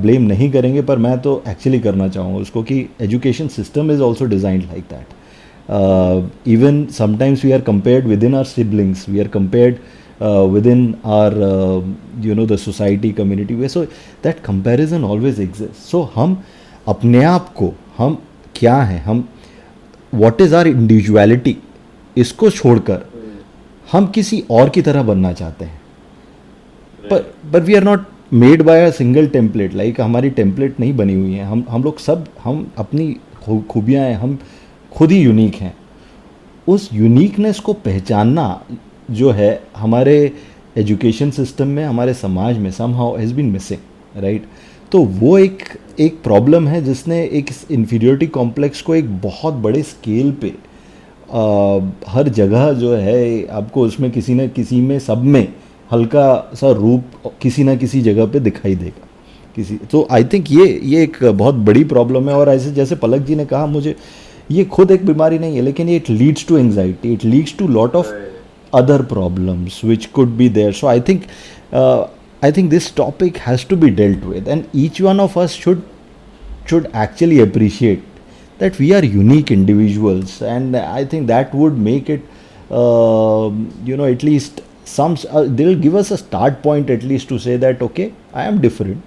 ब्लेम 0.01 0.21
नहीं 0.21 0.49
करेंगे, 0.51 0.81
पर 0.81 0.97
मैं 0.97 1.17
तो 1.19 1.43
एक्चुअली 1.47 1.79
करना 1.79 2.07
चाहूँगा 2.07 2.39
उसको 2.39 2.63
कि 2.63 2.85
education 3.01 3.47
system 3.47 3.91
is 3.91 4.01
also 4.01 4.25
designed 4.25 4.63
like 4.63 4.83
that 4.93 6.47
even 6.47 6.85
sometimes 6.91 7.45
we 7.45 7.51
are 7.51 7.61
compared 7.61 8.07
with 8.07 8.23
in 8.23 8.35
our 8.35 8.43
siblings 8.45 9.07
we 9.09 9.19
are 9.19 9.27
compared 9.27 9.75
with 10.53 10.67
in 10.67 10.83
our 11.05 11.33
you 12.25 12.35
know 12.35 12.45
the 12.45 12.55
society 12.57 13.11
community 13.11 13.55
way 13.55 13.69
so 13.69 13.83
that 14.23 14.39
comparison 14.45 15.03
always 15.03 15.39
exist 15.41 15.89
so 15.91 16.01
हम 16.15 16.41
अपने 16.87 17.23
आप 17.25 17.53
को, 17.53 17.73
हम 17.97 18.21
क्या 18.55 18.75
हैं? 18.75 19.01
हम 19.03 19.27
what 20.13 20.41
is 20.41 20.55
are 20.55 20.67
individuality 20.67 21.57
इसको 22.17 22.49
छोड़कर 22.49 23.01
हम 23.91 24.05
किसी 24.07 24.43
और 24.51 24.69
की 24.69 24.81
तरह 24.81 25.03
बनना 25.03 25.31
चाहते 25.33 25.65
हैं। 25.65 25.81
पर 27.03 27.33
but 27.51 27.63
we 27.63 27.75
are 27.75 27.83
not 27.83 28.05
made 28.31 28.61
by 28.61 28.85
a 28.85 28.89
single 28.91 29.27
template 29.27 29.73
like 29.73 29.99
हमारी 30.01 30.29
टेम्पलेट 30.29 30.79
नहीं 30.79 30.95
बनी 30.97 31.13
हुई 31.13 31.33
है। 31.33 31.43
हम 31.45 31.63
हम 31.69 31.83
लोग 31.83 31.99
सब 31.99 32.25
हम 32.43 32.71
अपनी 32.77 33.15
खूबियाँ 33.69 34.03
हैं 34.03 34.15
हम 34.15 34.37
खुद 34.91 35.11
ही 35.11 35.19
यूनिक 35.19 35.55
हैं। 35.55 35.73
उस 36.67 36.89
यूनिकनेस 36.93 37.59
को 37.59 37.73
पहचानना 37.73 38.65
जो 39.11 39.31
है 39.31 39.61
हमारे 39.77 40.15
एजुकेशन 40.77 41.31
सिस्टम 41.31 41.67
में 41.67 41.83
हमारे 41.85 42.13
समाज 42.13 42.57
में 42.57 42.69
somehow 42.93 43.15
has 43.17 43.33
been 43.33 43.51
missing 43.51 44.21
right 44.23 44.45
तो 44.91 45.03
वो 45.03 45.37
एक 45.37 45.63
एक 45.99 46.21
प्रॉब्लम 46.23 46.67
है 46.67 46.83
जिसने 46.83 47.21
एक 47.23 47.49
इन्फीरियोरिटी 47.71 48.27
कॉम्प्लेक्स 48.27 48.81
को 48.81 48.95
एक 48.95 49.17
बहुत 49.21 49.53
बड़े 49.53 49.83
स्केल 49.83 50.31
पे 50.31 50.53
आ, 51.31 52.11
हर 52.11 52.29
जगह 52.29 52.71
जो 52.73 52.95
है 52.95 53.47
आपको 53.47 53.81
उसमें 53.81 54.09
किसी 54.11 54.33
न 54.33 54.47
किसी 54.47 54.81
में 54.81 54.97
सब 54.99 55.23
में 55.23 55.47
हल्का 55.91 56.51
सा 56.53 56.71
रूप 56.71 57.03
किसी 57.41 57.63
ना 57.63 57.75
किसी 57.75 58.01
जगह 58.01 58.25
पे 58.25 58.39
दिखाई 58.39 58.75
देगा। 58.75 59.07
किसी 59.55 59.75
तो 59.75 60.07
आई 60.11 60.23
थिंक 60.23 60.51
ये 60.51 60.81
ये 60.83 61.03
एक 61.03 61.17
बहुत 61.23 61.55
बड़ी 61.55 61.83
प्रॉब्लम 61.83 62.29
है 62.29 62.35
और 62.35 62.49
ऐसे 62.49 62.71
जैसे 62.71 62.95
पलक 62.95 63.21
जी 63.21 63.35
ने 63.35 63.45
कहा 63.45 63.65
मुझे 63.65 63.95
ये 64.51 64.65
खुद 64.65 64.91
एक 64.91 65.05
बीमारी 65.05 65.39
नहीं 65.39 65.55
है 65.55 65.61
लेकिन 65.61 65.89
it 65.89 66.09
leads 66.09 66.45
to 66.47 66.57
anxiety 66.57 67.13
it 67.13 67.25
leads 67.25 67.57
to 67.57 67.67
lot 67.67 67.95
of 67.95 68.07
other 68.73 69.01
problems 69.01 69.81
which 69.85 70.05
could 70.05 70.27
be 70.27 70.49
there 70.49 70.71
so 70.71 70.87
I 70.87 71.01
think 71.01 71.23
I 72.43 72.51
think 72.51 72.69
this 72.69 72.95
topic 72.95 73.37
has 73.37 73.67
to 73.67 73.75
be 73.75 73.89
dealt 73.89 74.23
with 74.23 74.47
and 74.47 74.63
each 74.75 75.01
one 75.01 75.19
of 75.19 75.39
us 75.39 75.49
should 75.49 75.81
should 76.69 76.85
actually 76.93 77.39
appreciate 77.39 77.99
that 78.59 78.79
we 78.79 78.91
are 78.93 79.03
unique 79.03 79.51
individuals 79.51 80.31
and 80.41 80.75
i 80.75 81.05
think 81.05 81.27
that 81.27 81.53
would 81.53 81.77
make 81.77 82.09
it 82.09 82.21
uh, 82.71 83.49
you 83.85 83.97
know 83.97 84.07
at 84.15 84.23
least 84.23 84.63
some 84.85 85.17
uh, 85.29 85.43
they'll 85.47 85.77
give 85.77 85.95
us 85.95 86.11
a 86.11 86.17
start 86.17 86.61
point 86.61 86.89
at 86.89 87.03
least 87.03 87.27
to 87.29 87.39
say 87.39 87.57
that 87.57 87.81
okay 87.81 88.13
i 88.33 88.45
am 88.45 88.61
different. 88.61 89.05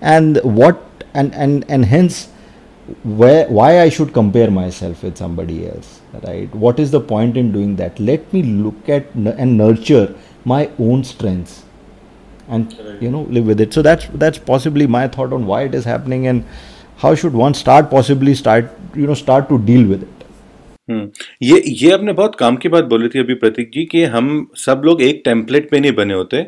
And 0.00 0.38
what 0.42 1.04
and 1.14 1.34
and 1.34 1.64
and 1.68 1.84
hence 1.84 2.28
where 3.04 3.46
why 3.48 3.80
i 3.80 3.88
should 3.88 4.12
compare 4.12 4.50
myself 4.50 5.02
with 5.04 5.16
somebody 5.16 5.68
else 5.68 6.00
right? 6.20 6.54
What 6.54 6.78
is 6.78 6.90
the 6.90 7.00
point 7.00 7.36
in 7.36 7.52
doing 7.52 7.76
that? 7.76 7.98
Let 7.98 8.32
me 8.32 8.42
look 8.42 8.88
at 8.88 9.14
and 9.14 9.56
nurture 9.56 10.14
my 10.44 10.70
own 10.78 11.04
strengths 11.04 11.64
and 12.48 12.72
you 13.00 13.10
know 13.10 13.22
live 13.22 13.46
with 13.46 13.60
it. 13.60 13.72
So 13.72 13.82
that's 13.82 14.06
that's 14.14 14.38
possibly 14.38 14.86
my 14.86 15.08
thought 15.08 15.32
on 15.32 15.46
why 15.46 15.62
it 15.62 15.74
is 15.74 15.84
happening 15.84 16.26
and 16.26 16.44
how 16.98 17.14
should 17.14 17.32
one 17.32 17.54
start 17.54 17.90
possibly 17.90 18.34
start 18.34 18.70
you 18.94 19.06
know 19.06 19.14
start 19.14 19.48
to 19.48 19.58
deal 19.58 19.88
with 19.88 20.02
it 20.02 20.21
hmm. 20.88 21.08
ये 21.42 21.62
ये 21.66 21.90
आपने 21.92 22.12
बहुत 22.12 22.34
काम 22.36 22.56
की 22.56 22.68
बात 22.68 22.84
बोली 22.84 23.08
थी 23.08 23.18
अभी 23.18 23.34
प्रतीक 23.34 23.70
जी 23.74 23.84
कि 23.84 24.04
हम 24.04 24.46
सब 24.56 24.82
लोग 24.84 25.02
एक 25.02 25.22
टेम्पलेट 25.24 25.70
पे 25.70 25.80
नहीं 25.80 25.92
बने 25.92 26.14
होते। 26.14 26.42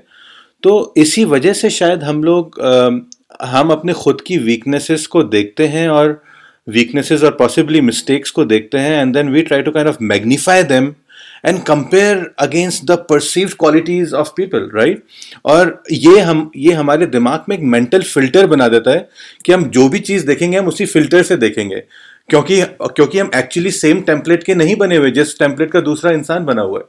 तो 0.62 0.94
इसी 0.96 1.24
वजह 1.24 1.52
से 1.52 1.70
शायद 1.70 2.02
हम 2.04 2.22
लोग 2.24 2.60
आ, 2.60 3.46
हम 3.46 3.70
अपने 3.70 3.92
खुद 3.92 4.20
की 4.20 4.38
वीकनेसेस 4.38 5.06
को 5.06 5.22
देखते 5.24 5.66
हैं 5.66 5.88
और 5.88 6.22
वीकनेसेस 6.68 7.22
और 7.22 7.30
पॉसिबली 7.30 7.80
मिस्टेक्स 7.80 8.30
को 8.30 8.44
देखते 8.44 8.78
हैं 8.78 9.00
and 9.00 9.14
then 9.14 9.28
we 9.28 9.42
try 9.42 9.62
to 9.62 9.70
kind 9.70 9.88
of 9.88 9.96
magnify 10.02 10.62
them 10.62 10.94
and 11.46 11.62
compare 11.62 12.24
against 12.38 12.84
the 12.84 12.96
perceived 13.10 13.54
qualities 13.58 14.12
of 14.14 14.30
people 14.36 14.70
right 14.74 15.02
और 15.44 15.82
ये 15.92 16.20
हम 16.20 16.50
ये 16.56 16.72
हमारे 16.72 17.06
दिमाग 17.06 17.44
में 17.48 17.56
एक 17.56 17.62
मेंटल 17.64 18.02
फ़िल्टर 18.02 18.46
बना 18.46 18.68
देता 18.68 18.90
है 18.90 19.08
कि 19.46 19.52
हम 19.52 19.64
जो 19.70 19.88
भी 19.88 19.98
चीज़ 20.00 20.26
देखेंगे 20.26 20.58
हम 20.58 20.68
उसी 20.68 20.86
फ़िल्टर 20.86 21.22
से 21.22 21.36
देखेंगे। 21.36 21.82
क्योंकि 22.28 22.60
क्योंकि 22.62 23.18
हम 23.18 23.30
एक्चुअली 23.34 23.70
सेम 23.72 24.00
टेम्पलेट 24.02 24.42
के 24.42 24.54
नहीं 24.54 24.76
बने 24.76 24.96
हुए, 24.96 25.10
जिस 25.10 25.38
टेम्पलेट 25.38 25.70
का 25.70 25.80
दूसरा 25.82 26.10
इंसान 26.12 26.44
बना 26.44 26.62
हुआ 26.62 26.78
है। 26.78 26.84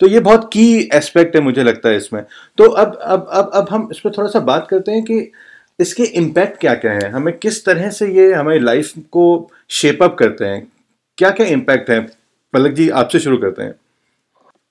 तो 0.00 0.06
ये 0.06 0.20
बहुत 0.20 0.48
की 0.52 0.66
एस्पेक्ट 0.94 1.36
है 1.36 1.42
मुझे 1.42 1.62
लगता 1.62 1.88
है 1.88 1.96
इसमें। 1.96 2.22
तो 2.58 2.64
अब 2.64 2.98
अब 3.02 3.28
अब 3.32 3.50
अब 3.54 3.68
हम 3.70 3.88
इस 3.92 4.00
पर 4.00 4.10
थोड़ा 4.10 4.28
सा 4.28 4.40
बात 4.42 4.66
करते 4.70 4.92
हैं 4.92 5.02
कि 5.04 5.30
इसके 5.78 6.02
इम्पैक्ट 6.18 6.58
क्या 6.60 6.74
क्या 6.76 6.92
है? 6.92 7.10
हमें 7.10 7.36
किस 7.38 7.64
तरह 7.64 7.90
से 7.90 8.06
ये 8.12 8.32
हमारी 8.32 8.58
लाइफ 8.60 8.92
को 9.12 9.50
शेप 9.70 10.02
अप 10.02 10.16
करते 10.18 10.44
हैं? 10.44 10.66
क्या 11.18 11.30
क्या 11.30 11.46
इम्पैक्ट 11.48 11.90
है? 11.90 12.00
पलक 12.54 12.72
जी, 12.72 12.88
आपसे 12.90 13.18
शुरू 13.20 13.36
करते 13.38 13.62
हैं। 13.62 13.74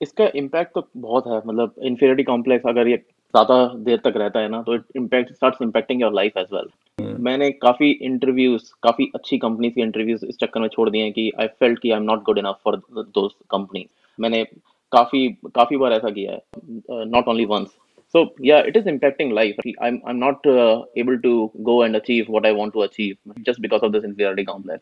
इसका 0.01 0.29
इम्पैक्ट 0.35 0.73
तो 0.75 0.87
बहुत 0.97 1.27
है 1.27 1.37
मतलब 1.37 1.73
इन्फीरियरिटी 1.83 2.23
कॉम्प्लेक्स 2.23 2.65
अगर 2.67 2.87
ये 2.87 2.97
ज़्यादा 2.97 3.65
देर 3.83 3.97
तक 4.05 4.13
रहता 4.17 4.39
है 4.39 4.49
ना 4.49 4.61
तो 4.61 4.75
it 4.75 4.83
impact 4.95 5.33
starts 5.33 5.61
impacting 5.61 6.01
your 6.01 6.13
life 6.13 6.37
as 6.37 6.47
well 6.53 6.67
मैंने 6.99 7.49
काफ़ी 7.51 7.89
इंटरव्यूज़ 7.91 8.63
काफ़ी 8.83 9.11
अच्छी 9.15 9.37
कंपनीज़ 9.37 9.73
के 9.73 9.81
इंटरव्यूज़ 9.81 10.25
इस 10.25 10.37
चक्कर 10.37 10.59
में 10.59 10.67
छोड़ 10.67 10.89
दिए 10.89 11.01
हैं 11.03 11.11
कि 11.13 11.31
आई 11.39 11.47
फेल्ट 11.59 11.79
कि 11.79 11.91
I 11.91 11.97
am 11.97 12.03
not 12.03 12.23
good 12.23 12.37
enough 12.37 12.59
for 12.63 12.75
those 12.97 13.31
company 13.51 13.85
मैंने 14.19 14.43
काफ़ी 14.91 15.27
काफ़ी 15.55 15.77
बार 15.77 15.93
ऐसा 15.93 16.09
किया 16.09 16.31
है 16.31 17.05
not 17.05 17.27
only 17.27 17.45
once 17.45 17.77
so 18.13 18.21
yeah 18.41 18.59
it 18.69 18.75
is 18.75 18.87
impacting 18.89 19.31
life. 19.33 19.55
I'm 19.81 19.95
i'm 20.05 20.19
not 20.19 20.45
uh, 20.45 20.83
able 20.95 21.15
to 21.21 21.51
go 21.63 21.81
and 21.81 21.95
achieve 21.95 22.27
what 22.27 22.45
i 22.45 22.51
want 22.51 22.73
to 22.73 22.83
achieve 22.83 23.15
just 23.47 23.61
because 23.61 23.85
of 23.87 23.93
this 23.93 24.03
inferiority 24.03 24.45
complex. 24.45 24.81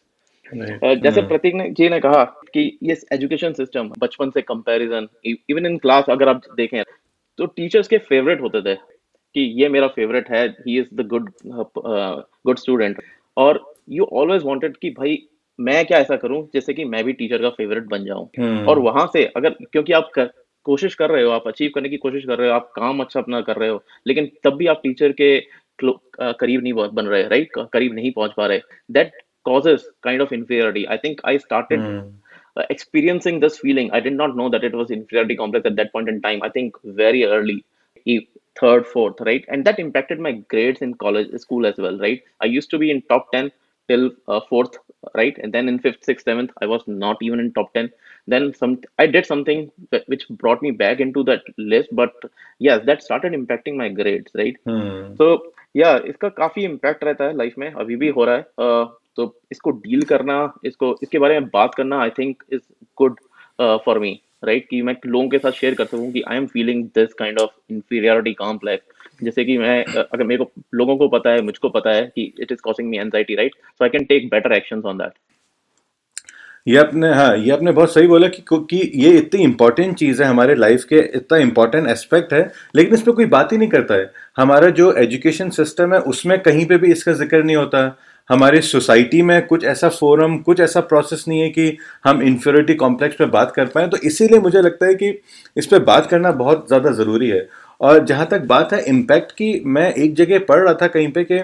जैसे 1.04 1.22
प्रतीक 1.22 1.54
ने 1.56 1.70
जी 1.70 1.88
ने 1.90 2.00
कहा 2.00 2.24
कि 2.54 2.62
ये 2.84 2.96
एजुकेशन 3.14 3.54
सिस्टम 3.54 3.92
बचपन 4.00 4.30
से 4.30 4.42
comparison 4.42 5.08
even 5.26 5.66
in 5.66 5.78
class 5.78 6.10
अगर 6.10 6.30
आप 6.30 6.42
देखें 6.58 6.82
तो 7.40 7.46
टीचर्स 7.46 7.88
के 7.88 7.98
फेवरेट 8.10 8.42
होते 8.42 8.62
थे। 8.62 8.76
कि 9.36 9.42
ये 9.62 9.70
मेरा 9.70 9.88
फेवरेट 9.88 10.30
है 10.30 10.48
he 10.68 10.78
is 10.80 10.96
the 10.96 11.08
good 11.08 11.30
good 11.46 12.58
student 12.58 13.02
और 13.38 13.64
यू 13.90 14.06
ऑलवेज 14.14 14.44
वांटेड 14.44 14.78
कि 14.78 14.90
भाई 14.90 15.18
मैं 15.60 15.86
क्या 15.86 16.00
ऐसा 16.00 16.16
करूँ 16.16 16.44
जैसे 16.54 16.74
कि 16.74 16.86
मैं 16.86 17.04
भी 17.04 17.14
टीचर 17.14 17.42
का 17.42 17.50
फेवरेट 17.50 17.84
बन 17.84 18.06
जाऊँ 18.06 18.30
hmm. 18.40 18.68
और 18.68 18.80
वहाँ 18.80 19.10
से 19.14 19.26
अगर 19.38 19.56
क्योंकि 19.72 19.94
आप 19.94 20.10
कर, 20.16 20.30
कोशिश 20.66 20.96
कर 20.96 21.10
रहे 21.10 21.24
हो 21.24 21.32
आप 21.32 21.48
अचीव 21.48 21.72
करने 21.76 21.90
की 21.90 21.98
कोशिश 21.98 22.26
कर 22.26 22.38
रहे 22.38 22.50
हो 22.50 22.54
आप 22.56 22.72
काम 22.76 23.00
अच्छा 23.00 23.20
अपना 23.20 23.42
कर 23.42 23.56
रहे 23.56 23.70
हो 23.70 23.84
लेकिन 24.08 24.30
तब 24.44 24.56
भी 24.58 24.68
आप 24.68 24.82
टीचर 24.84 25.12
के 25.22 25.38
करीब 25.84 26.64
नहीं 26.64 26.74
बन 26.74 27.06
रहे 27.06 27.28
राइट 27.28 27.58
करीब 27.74 27.94
नहीं 27.94 28.12
पहुँच 28.12 28.32
पा 28.38 28.46
रहे 28.48 28.62
that 28.92 29.12
causes 29.46 29.86
kind 30.04 30.22
of 30.22 30.32
inferiority. 30.32 30.88
I 30.88 30.98
think 30.98 31.20
I 31.24 31.38
started 31.38 31.80
mm. 31.80 32.14
uh, 32.56 32.64
experiencing 32.70 33.40
this 33.40 33.60
feeling. 33.60 33.92
I 33.92 34.00
did 34.00 34.14
not 34.14 34.36
know 34.36 34.50
that 34.50 34.64
it 34.64 34.74
was 34.74 34.92
inferiority 34.92 35.36
complex 35.36 35.66
at 35.66 35.76
that 35.76 35.92
point 35.92 36.10
in 36.10 36.22
time. 36.22 36.42
I 36.44 36.50
think 36.50 36.76
very 36.84 37.26
early, 37.26 37.66
third, 38.61 38.87
fourth, 38.87 39.17
right? 39.21 39.45
And 39.49 39.65
that 39.65 39.79
impacted 39.79 40.21
my 40.21 40.33
grades 40.33 40.83
in 40.83 40.95
college, 40.95 41.29
school 41.41 41.67
as 41.67 41.77
well, 41.77 41.99
right? 41.99 42.23
I 42.41 42.47
used 42.47 42.71
to 42.71 42.79
be 42.79 42.91
in 42.91 43.03
top 43.03 43.31
10 43.33 43.51
till 43.89 44.11
uh, 44.29 44.41
fourth, 44.49 44.77
right? 45.15 45.37
And 45.43 45.53
then 45.53 45.69
in 45.69 45.79
fifth, 45.79 46.05
sixth, 46.05 46.25
seventh, 46.25 46.51
I 46.61 46.67
was 46.67 46.83
not 46.87 47.19
even 47.21 47.39
in 47.39 47.53
top 47.53 47.73
10. 47.75 47.91
Then 48.27 48.55
some, 48.55 48.81
I 48.99 49.07
did 49.07 49.27
something 49.27 49.71
which 50.07 50.29
brought 50.29 50.63
me 50.63 50.71
back 50.71 51.01
into 51.01 51.23
that 51.25 51.43
list. 51.59 51.91
But 51.93 52.13
yes, 52.59 52.81
that 52.87 53.03
started 53.03 53.33
impacting 53.33 53.77
my 53.77 53.89
grades, 53.89 54.33
right? 54.35 54.57
Mm. 54.67 55.17
So 55.19 55.53
yeah, 55.75 55.99
इसका 56.09 56.29
काफी 56.37 56.63
impact 56.65 57.05
रहता 57.05 57.25
है 57.25 57.37
life 57.37 57.55
में 57.59 57.71
अभी 57.71 57.97
भी 57.97 58.09
हो 58.09 58.25
रहा 58.25 58.37
है 58.37 58.47
uh, 58.61 58.87
तो 59.17 59.25
इसको 59.53 59.71
डील 59.71 60.03
करना 60.13 60.37
इसको 60.65 60.95
इसके 61.03 61.19
बारे 61.19 61.39
में 61.41 61.49
बात 61.53 61.75
करना 61.75 62.01
I 62.03 62.11
think 62.19 62.43
is 62.53 62.61
good 62.99 63.21
for 63.85 63.99
me 63.99 64.21
Right 64.44 64.68
कि 64.70 64.82
मैं 64.82 64.96
लोगों 65.06 65.28
के 65.30 65.38
साथ 65.38 65.52
शेयर 65.52 65.76
कर 65.76 65.86
सकूँ 65.86 66.12
कि 66.12 66.22
I 66.28 66.38
am 66.38 66.46
feeling 66.48 66.84
this 66.96 67.14
kind 67.14 67.40
of 67.40 67.52
inferiority 67.72 68.34
complex 68.34 69.24
जैसे 69.24 69.44
कि 69.46 69.58
मैं 69.58 69.84
अगर 69.86 70.24
मेरे 70.24 70.44
को, 70.44 70.52
लोगों 70.74 70.96
को 70.98 71.08
पता 71.08 71.30
है, 71.30 71.42
मुझको 71.42 71.70
पता 71.70 71.92
है 71.92 72.06
कि 72.16 72.34
it 72.42 72.52
is 72.52 72.62
causing 72.64 72.90
me 72.90 72.98
anxiety 72.98 73.36
right 73.36 73.56
so 73.56 73.84
I 73.84 73.90
can 73.90 74.06
take 74.06 74.30
better 74.30 74.54
actions 74.54 74.86
on 74.86 74.98
that 74.98 75.14
ये 76.68 76.78
आपने 76.78 77.08
हाँ 77.10 77.38
ये 77.38 77.52
आपने 77.52 77.72
बहुत 77.72 77.94
सही 77.94 78.08
बोला 78.08 78.28
कि 78.28 78.44
कि 78.52 78.78
ये 78.96 79.12
इतनी 79.18 79.44
इंपॉर्टेंट 79.44 79.96
चीज़ 79.98 80.22
है 80.24 80.28
हमारे 80.30 80.56
लाइफ 80.56 80.84
के, 80.84 81.00
इतना 81.16 81.38
इंपॉर्टेंट 81.38 81.88
एस्पेक्ट 81.90 82.34
है, 82.34 82.42
लेकिन 82.76 82.94
इस 82.94 83.02
पर 83.02 83.12
कोई 83.12 83.26
बात 83.26 83.52
ही 83.52 83.58
नहीं 83.58 83.70
करता 83.70 83.96
है। 83.96 84.12
हमारा 84.38 84.70
जो 84.70 84.92
एजुकेशन 84.94 85.50
सिस्टम 85.50 85.94
है, 85.94 86.00
उसमें 86.02 86.38
कहीं 86.40 86.66
पे 86.66 86.78
भी 86.78 86.92
इसका 86.92 87.14
ज़िक्र 87.14 87.44
नहीं 87.44 87.56
होता। 87.56 87.88
हमारी 88.30 88.62
सोसाइटी 88.62 89.22
में 89.22 89.46
कुछ 89.48 89.64
ऐसा 89.66 89.90
फोरम 89.90 90.38
कुछ 90.40 90.60
ऐसा 90.60 90.82
प्रोसेस 90.82 91.26
नहीं 91.28 91.40
है 91.42 91.50
कि 91.50 91.78
हम 92.06 92.22
इन्फ्योरिटी 92.24 92.74
कॉम्प्लेक्स 92.76 93.16
पे 93.16 93.26
बात 93.28 93.52
कर 93.56 93.66
पाएँ। 93.66 93.88
तो 93.90 93.98
इसीलिए 93.98 94.40
मुझे 94.40 94.62
लगता 94.62 94.86
है 94.86 94.96
कि 94.96 95.10
इस 95.58 95.66
पर 95.68 95.80
बात 95.84 96.08
करना 96.08 96.32
बहुत 96.34 96.68
ज़्यादा 96.68 96.92
ज़रूरी 96.94 97.30
है। 97.30 97.48
और 97.82 98.04
जहाँ 98.06 98.28
तक 98.32 98.42
बात 98.48 98.74
है 98.74 98.84
इम्पैक्ट 98.86 99.32
की 99.32 99.62
मैं 99.68 99.94
एक 99.94 100.16
जगह 100.16 100.40
पढ़ 100.40 100.60
रहा 100.60 100.74
था 100.74 100.88
कहीं 100.88 101.12
पे 101.12 101.24
कि 101.24 101.40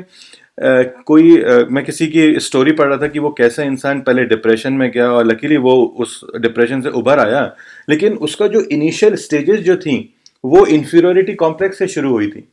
कोई 0.59 1.35
uh, 1.37 1.69
मैं 1.69 1.83
किसी 1.85 2.07
की 2.07 2.39
स्टोरी 2.39 2.71
पढ़ 2.71 2.87
रहा 2.87 2.97
था 2.97 3.07
कि 3.07 3.19
वो 3.19 3.29
कैसे 3.37 3.63
इंसान 3.65 3.99
पहले 4.01 4.23
डिप्रेशन 4.25 4.73
में 4.73 4.89
गया 4.91 5.09
और 5.11 5.25
लकीली 5.25 5.57
वो 5.57 5.73
उस 5.99 6.19
डिप्रेशन 6.41 6.81
से 6.81 6.89
उभर 6.91 7.19
आया। 7.19 7.41
लेकिन 7.89 8.13
उसका 8.19 8.47
जो 8.47 8.61
इनिशियल 8.61 9.15
स्टेजेस 9.17 9.59
जो 9.59 9.75
थी 9.77 9.97
वो 10.43 10.65
इन्फीरियोरिटी 10.67 11.33
कॉम्प्लेक्स 11.35 11.77
से 11.79 11.87
शुरू 11.87 12.11
हुई 12.11 12.27
थी। 12.27 12.47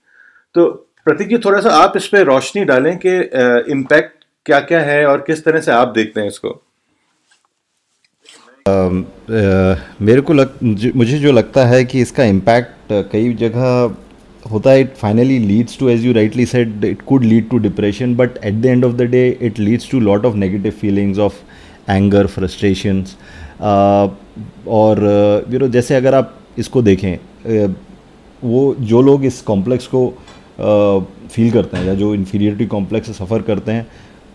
तो 0.54 0.66
प्रतीक 1.06 1.28
जी 1.28 1.38
थोड़ा 1.38 1.60
सा 1.60 1.70
आप 1.74 1.96
इस 1.96 2.06
पर 2.08 2.22
रोशनी 2.24 2.64
डालें 2.64 2.96
कि 2.96 3.10
इम्पैक्ट 3.72 4.24
क्या 4.46 4.60
क्या 4.60 4.80
है 4.80 5.04
और 5.06 5.24
किस 5.26 5.44
तरह 5.44 5.60
से 5.60 5.72
आप 5.72 5.88
देखते 5.88 6.20
हैं 6.20 6.28
इसको। 6.28 6.60
Uh, 8.66 9.02
uh, 9.30 9.76
मेरे 10.00 10.20
को 10.20 10.32
लग 10.32 10.92
मुझे 10.96 11.18
जो 11.18 11.32
लगता 11.32 11.64
है 11.66 11.84
कि 11.84 12.00
इसका 12.00 12.24
इम्पैक्ट 12.24 12.92
कई 13.12 13.32
जगह 13.34 13.96
होता 14.50 14.70
है 14.70 14.80
it 14.80 14.94
finally 14.96 15.38
leads 15.38 15.78
to 15.78 15.88
as 15.88 16.04
you 16.04 16.12
rightly 16.12 16.46
said 16.46 16.84
it 16.84 17.02
could 17.02 17.24
lead 17.24 17.48
to 17.50 17.58
depression 17.58 18.14
but 18.16 18.38
at 18.44 18.54
the 18.54 18.66
end 18.66 18.84
of 18.84 18.92
the 18.92 19.02
day 19.10 19.26
it 19.42 19.58
leads 19.58 19.90
to 19.90 20.00
lot 20.00 20.24
of 20.26 20.34
negative 20.36 20.72
feelings 20.80 21.18
of 21.18 21.34
anger 21.90 22.26
frustrations 22.26 23.16
और 24.68 25.02
you 25.50 25.58
know 25.58 25.68
जैसे 25.68 25.94
अगर 25.94 26.14
आप 26.14 26.36
इसको 26.58 26.82
देखें 26.82 27.16
वो 28.42 28.74
जो 28.80 29.02
लोग 29.02 29.24
इस 29.24 29.40
कॉम्प्लेक्स 29.42 29.86
को 29.86 30.06
फील 30.58 31.50
करते 31.52 31.76
हैं 31.76 31.84
या 31.84 31.94
जो 31.94 32.14
इन्फीरियरिटी 32.14 32.66
कॉम्प्लेक्स 32.66 33.10
सफ़र 33.10 33.42
करते 33.42 33.72
हैं 33.72 33.86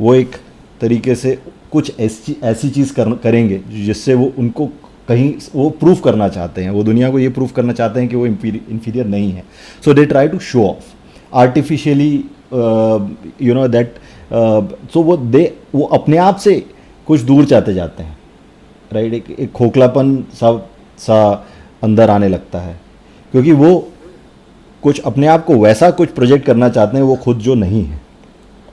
वो 0.01 0.13
एक 0.15 0.35
तरीके 0.81 1.15
से 1.15 1.37
कुछ 1.71 1.99
ऐसी 1.99 2.35
ऐसी 2.43 2.69
चीज़ 2.69 2.93
कर, 2.93 3.11
करेंगे 3.13 3.59
जिससे 3.85 4.13
वो 4.13 4.31
उनको 4.37 4.65
कहीं 5.07 5.33
वो 5.55 5.69
प्रूफ 5.69 6.01
करना 6.03 6.27
चाहते 6.29 6.63
हैं। 6.63 6.71
वो 6.71 6.83
दुनिया 6.83 7.09
को 7.11 7.19
ये 7.19 7.29
प्रूफ 7.29 7.51
करना 7.51 7.73
चाहते 7.73 7.99
हैं 7.99 8.09
कि 8.09 8.15
वो 8.15 8.25
इन्फीरियर 8.25 9.05
नहीं 9.05 9.31
है। 9.31 9.43
So 9.85 9.93
they 9.93 10.05
try 10.05 10.27
to 10.27 10.39
show 10.39 10.63
off 10.63 10.93
artificially 11.33 12.13
you 13.41 13.53
know 13.53 13.67
that 13.67 13.95
so 14.93 15.01
वो 15.01 15.17
दे 15.17 15.43
वो 15.75 15.85
अपने 15.93 16.17
आप 16.17 16.37
से 16.37 16.63
कुछ 17.07 17.21
दूर 17.21 17.45
चाहते 17.45 17.73
जाते 17.73 18.03
हैं 18.03 18.17
राइट 18.93 19.13
right? 19.13 19.31
एक, 19.31 19.39
एक 19.39 19.51
खोखलापन 19.51 20.15
सा 20.33 20.57
सा 20.97 21.47
अंदर 21.83 22.09
आने 22.09 22.27
लगता 22.27 22.59
है। 22.59 22.79
क्योंकि 23.31 23.51
वो 23.51 23.71
कुछ 24.83 24.99
अपने 25.05 25.27
आप 25.27 25.45
को 25.45 25.55
वैसा 25.55 25.89
कुछ 25.91 26.09
प्रोजेक्ट 26.11 26.45
करना 26.45 26.69
चाहते 26.69 26.97
हैं 26.97 27.03
वो 27.03 27.15
खुद 27.23 27.37
जो 27.39 27.55
नहीं 27.55 27.83
है। 27.85 28.01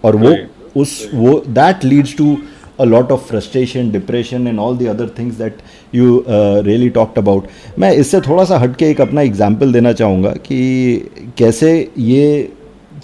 और 0.04 0.16
वो 0.16 0.34
उस 0.76 1.08
वो 1.14 1.38
that 1.48 1.84
leads 1.84 2.16
to 2.16 2.36
a 2.80 2.84
lot 2.84 3.12
of 3.12 3.20
frustration 3.28 3.90
depression 3.90 4.46
and 4.46 4.58
all 4.58 4.76
the 4.76 4.86
other 4.86 5.08
things 5.18 5.36
that 5.36 5.58
you 5.94 6.24
really 6.28 6.88
talked 6.90 7.18
about 7.18 7.46
मैं 7.78 7.92
इससे 7.94 8.20
थोड़ा 8.20 8.44
सा 8.44 8.58
हट 8.58 8.76
के 8.76 8.90
एक 8.90 9.00
अपना 9.00 9.20
एग्ज़ाम्पल 9.22 9.72
देना 9.72 9.92
चाहूँगा 9.92 10.30
कि 10.46 11.32
कैसे 11.38 11.72
ये 11.98 12.52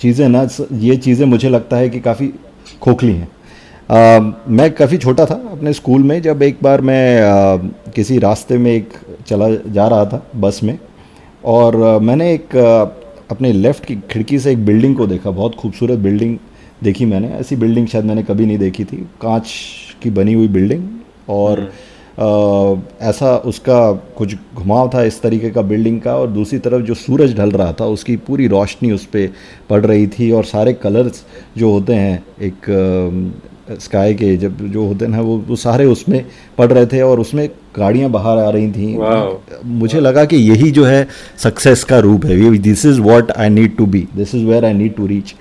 चीज़ें 0.00 0.28
ना 0.28 0.46
ये 0.72 0.96
चीज़ें 0.96 1.26
मुझे 1.26 1.48
लगता 1.48 1.76
है 1.76 1.88
कि 1.88 2.00
काफ़ी 2.00 2.32
खोखली 2.82 3.12
हैं। 3.12 3.28
uh, 3.28 4.32
मैं 4.48 4.70
काफ़ी 4.74 4.98
छोटा 4.98 5.24
था 5.26 5.34
अपने 5.52 5.72
स्कूल 5.72 6.02
में 6.02 6.20
जब 6.22 6.42
एक 6.42 6.58
बार 6.62 6.80
मैं 6.80 7.04
uh, 7.18 7.92
किसी 7.94 8.18
रास्ते 8.18 8.58
में 8.58 8.70
एक 8.72 8.92
चला 9.26 9.48
जा 9.48 9.86
रहा 9.88 10.04
था 10.04 10.22
बस 10.36 10.60
में। 10.62 10.78
और 11.44 11.76
मैंने 12.00 12.32
एक 12.32 12.56
अपने 13.30 13.52
लेफ़्ट 13.52 13.84
की 13.84 13.96
खिड़की 14.10 14.38
से 14.38 14.52
एक 14.52 14.64
बिल्डिंग 14.64 14.96
को 14.96 15.06
देखा 15.06 15.30
बहुत 15.30 15.54
खूबसूरत 15.54 15.98
बिल्डिंग 15.98 16.36
देखी 16.82 17.04
मैंने 17.04 17.28
ऐसी 17.34 17.56
बिल्डिंग 17.56 17.86
शायद 17.86 18.04
मैंने 18.04 18.22
कभी 18.22 18.46
नहीं 18.46 18.58
देखी 18.58 18.84
थी 18.84 18.96
कांच 19.22 19.52
की 20.02 20.10
बनी 20.10 20.32
हुई 20.32 20.48
बिल्डिंग 20.50 20.88
और 21.30 21.60
आ, 22.12 22.24
हम्म। 22.24 22.82
ऐसा 23.02 23.36
उसका 23.46 23.92
कुछ 24.16 24.34
घुमाव 24.54 24.90
था 24.94 25.02
इस 25.02 25.20
तरीके 25.22 25.50
का 25.50 25.62
बिल्डिंग 25.62 26.00
का 26.00 26.16
और 26.16 26.28
दूसरी 26.30 26.58
तरफ़ 26.58 26.82
जो 26.82 26.94
सूरज 26.96 27.36
ढल 27.36 27.50
रहा 27.52 27.72
था 27.72 27.86
उसकी 27.88 28.16
पूरी 28.26 28.46
रोशनी 28.48 28.90
उस 28.92 29.04
पर 29.06 29.32
पड़ 29.70 29.84
रही 29.86 30.06
थी 30.08 30.30
और 30.32 30.44
सारे 30.44 30.72
कलर्स 30.82 31.24
जो 31.58 31.70
होते 31.70 31.94
हैं 31.94 32.22
एक 32.42 32.70
स्काई 33.80 34.14
के 34.14 34.36
जब 34.36 34.66
जो 34.68 34.86
होते 34.86 35.06
हैं 35.06 35.20
वो 35.20 35.36
वो 35.48 35.56
सारे 35.56 35.84
उसमें 35.86 36.24
पड़ 36.58 36.72
रहे 36.72 36.86
थे 36.86 37.00
और 37.02 37.20
उसमें 37.20 37.48
गाड़ियाँ 37.76 38.10
बाहर 38.10 38.38
आ 38.38 38.48
रही 38.50 38.70
थी। 38.72 38.96
मुझे 39.72 40.00
लगा 40.00 40.24
कि 40.24 40.36
यही 40.38 40.70
जो 40.70 40.84
है 40.84 41.06
सक्सेस 41.38 41.84
का 41.84 41.98
रूप 41.98 42.24
है। 42.26 42.58
This 42.58 42.84
is 42.86 43.00
what 43.00 43.30
I 43.32 43.48
need 43.48 43.76
to 43.76 43.86
be 43.86 44.06
this 44.16 44.34
is 44.34 44.44
where 44.44 44.64
I 44.64 44.72
need 44.72 44.94
to 44.96 45.06
reach 45.06 45.34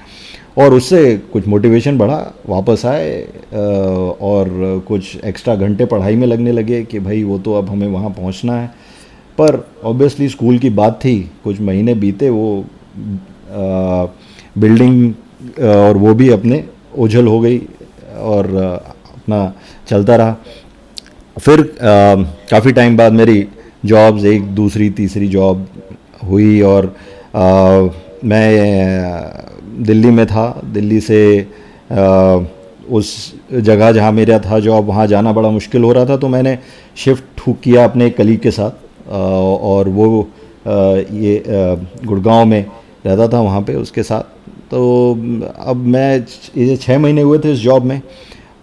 और 0.57 0.73
उससे 0.73 1.15
कुछ 1.33 1.47
मोटिवेशन 1.47 1.97
बढ़ा 1.97 2.17
वापस 2.49 2.85
आए 2.85 3.21
और 4.21 4.49
कुछ 4.87 5.15
एक्स्ट्रा 5.25 5.55
घंटे 5.55 5.85
पढ़ाई 5.85 6.15
में 6.15 6.27
लगने 6.27 6.51
लगे 6.51 6.83
कि 6.83 6.99
भाई 6.99 7.23
वो 7.23 7.37
तो 7.39 7.53
अब 7.53 7.69
हमें 7.69 7.87
वहाँ 7.87 8.09
पहुँचना 8.09 8.55
है। 8.55 8.67
पर 9.37 9.63
ऑब्वियसली 9.83 10.27
स्कूल 10.29 10.57
की 10.59 10.69
बात 10.71 10.99
थी 11.03 11.19
कुछ 11.43 11.59
महीने 11.61 11.93
बीते 11.95 12.29
वो 12.29 12.65
आ, 13.51 14.05
बिल्डिंग 14.57 15.13
और 15.65 15.97
वो 15.97 16.13
भी 16.13 16.29
अपने 16.29 16.63
ओझल 16.97 17.27
हो 17.27 17.39
गई 17.39 17.57
और 18.21 18.55
अपना 18.55 19.53
चलता 19.87 20.15
रहा। 20.15 20.35
फिर 21.41 21.61
काफ़ी 21.81 22.71
टाइम 22.71 22.97
बाद 22.97 23.13
मेरी 23.13 23.47
जॉब्स 23.85 24.25
एक 24.25 24.43
दूसरी 24.55 24.89
तीसरी 24.89 25.27
जॉब 25.27 25.67
हुई 26.23 26.61
और 26.61 26.85
आ, 27.35 27.87
मैं 28.23 29.85
दिल्ली 29.85 30.09
में 30.09 30.25
था। 30.27 30.61
दिल्ली 30.73 30.99
से 31.01 31.21
आ, 31.91 32.39
उस 32.89 33.33
जगह 33.53 33.91
जहाँ 33.91 34.11
मेरा 34.11 34.39
था 34.39 34.59
जॉब 34.59 34.85
वहाँ 34.85 35.07
जाना 35.07 35.33
बड़ा 35.33 35.49
मुश्किल 35.49 35.83
हो 35.83 35.91
रहा 35.93 36.05
था 36.05 36.17
तो 36.17 36.27
मैंने 36.27 36.57
शिफ्ट 36.95 37.41
किया 37.63 37.83
अपने 37.85 38.09
कलीग 38.09 38.39
के 38.39 38.51
साथ 38.51 38.71
आ, 39.11 39.17
और 39.17 39.89
वो 39.89 40.21
आ, 40.21 40.27
ये 40.67 41.43
गुड़गांव 42.05 42.45
में 42.45 42.65
रहता 43.05 43.27
था 43.27 43.41
वहाँ 43.41 43.61
पे 43.61 43.75
उसके 43.75 44.03
साथ। 44.03 44.21
तो 44.71 45.11
अब 45.65 45.83
मैं 45.93 46.25
ये 46.57 46.75
छः 46.77 46.99
महीने 46.99 47.21
हुए 47.21 47.39
थे 47.39 47.51
इस 47.53 47.59
जॉब 47.59 47.83
में 47.83 48.01